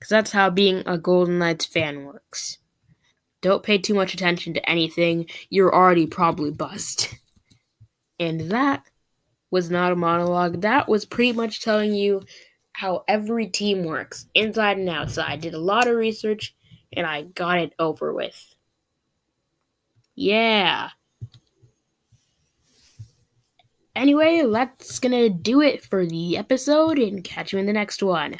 Cuz 0.00 0.10
that's 0.10 0.32
how 0.32 0.50
being 0.50 0.82
a 0.84 0.98
Golden 0.98 1.38
Knights 1.38 1.64
fan 1.64 2.04
works. 2.04 2.58
Don't 3.40 3.62
pay 3.62 3.78
too 3.78 3.94
much 3.94 4.12
attention 4.12 4.52
to 4.52 4.68
anything. 4.68 5.30
You're 5.48 5.74
already 5.74 6.06
probably 6.06 6.50
buzzed. 6.50 7.08
And 8.20 8.50
that 8.50 8.82
was 9.50 9.70
not 9.70 9.92
a 9.92 9.96
monologue. 9.96 10.60
That 10.60 10.88
was 10.88 11.04
pretty 11.04 11.32
much 11.32 11.62
telling 11.62 11.94
you 11.94 12.22
how 12.72 13.04
every 13.08 13.46
team 13.46 13.84
works, 13.84 14.26
inside 14.34 14.78
and 14.78 14.88
outside. 14.88 15.30
I 15.30 15.36
did 15.36 15.54
a 15.54 15.58
lot 15.58 15.88
of 15.88 15.96
research 15.96 16.54
and 16.92 17.06
I 17.06 17.22
got 17.22 17.58
it 17.58 17.72
over 17.78 18.12
with. 18.12 18.54
Yeah. 20.14 20.90
Anyway, 23.96 24.44
that's 24.48 24.98
gonna 25.00 25.28
do 25.28 25.60
it 25.60 25.84
for 25.84 26.06
the 26.06 26.36
episode 26.36 26.98
and 26.98 27.24
catch 27.24 27.52
you 27.52 27.58
in 27.58 27.66
the 27.66 27.72
next 27.72 28.02
one. 28.02 28.38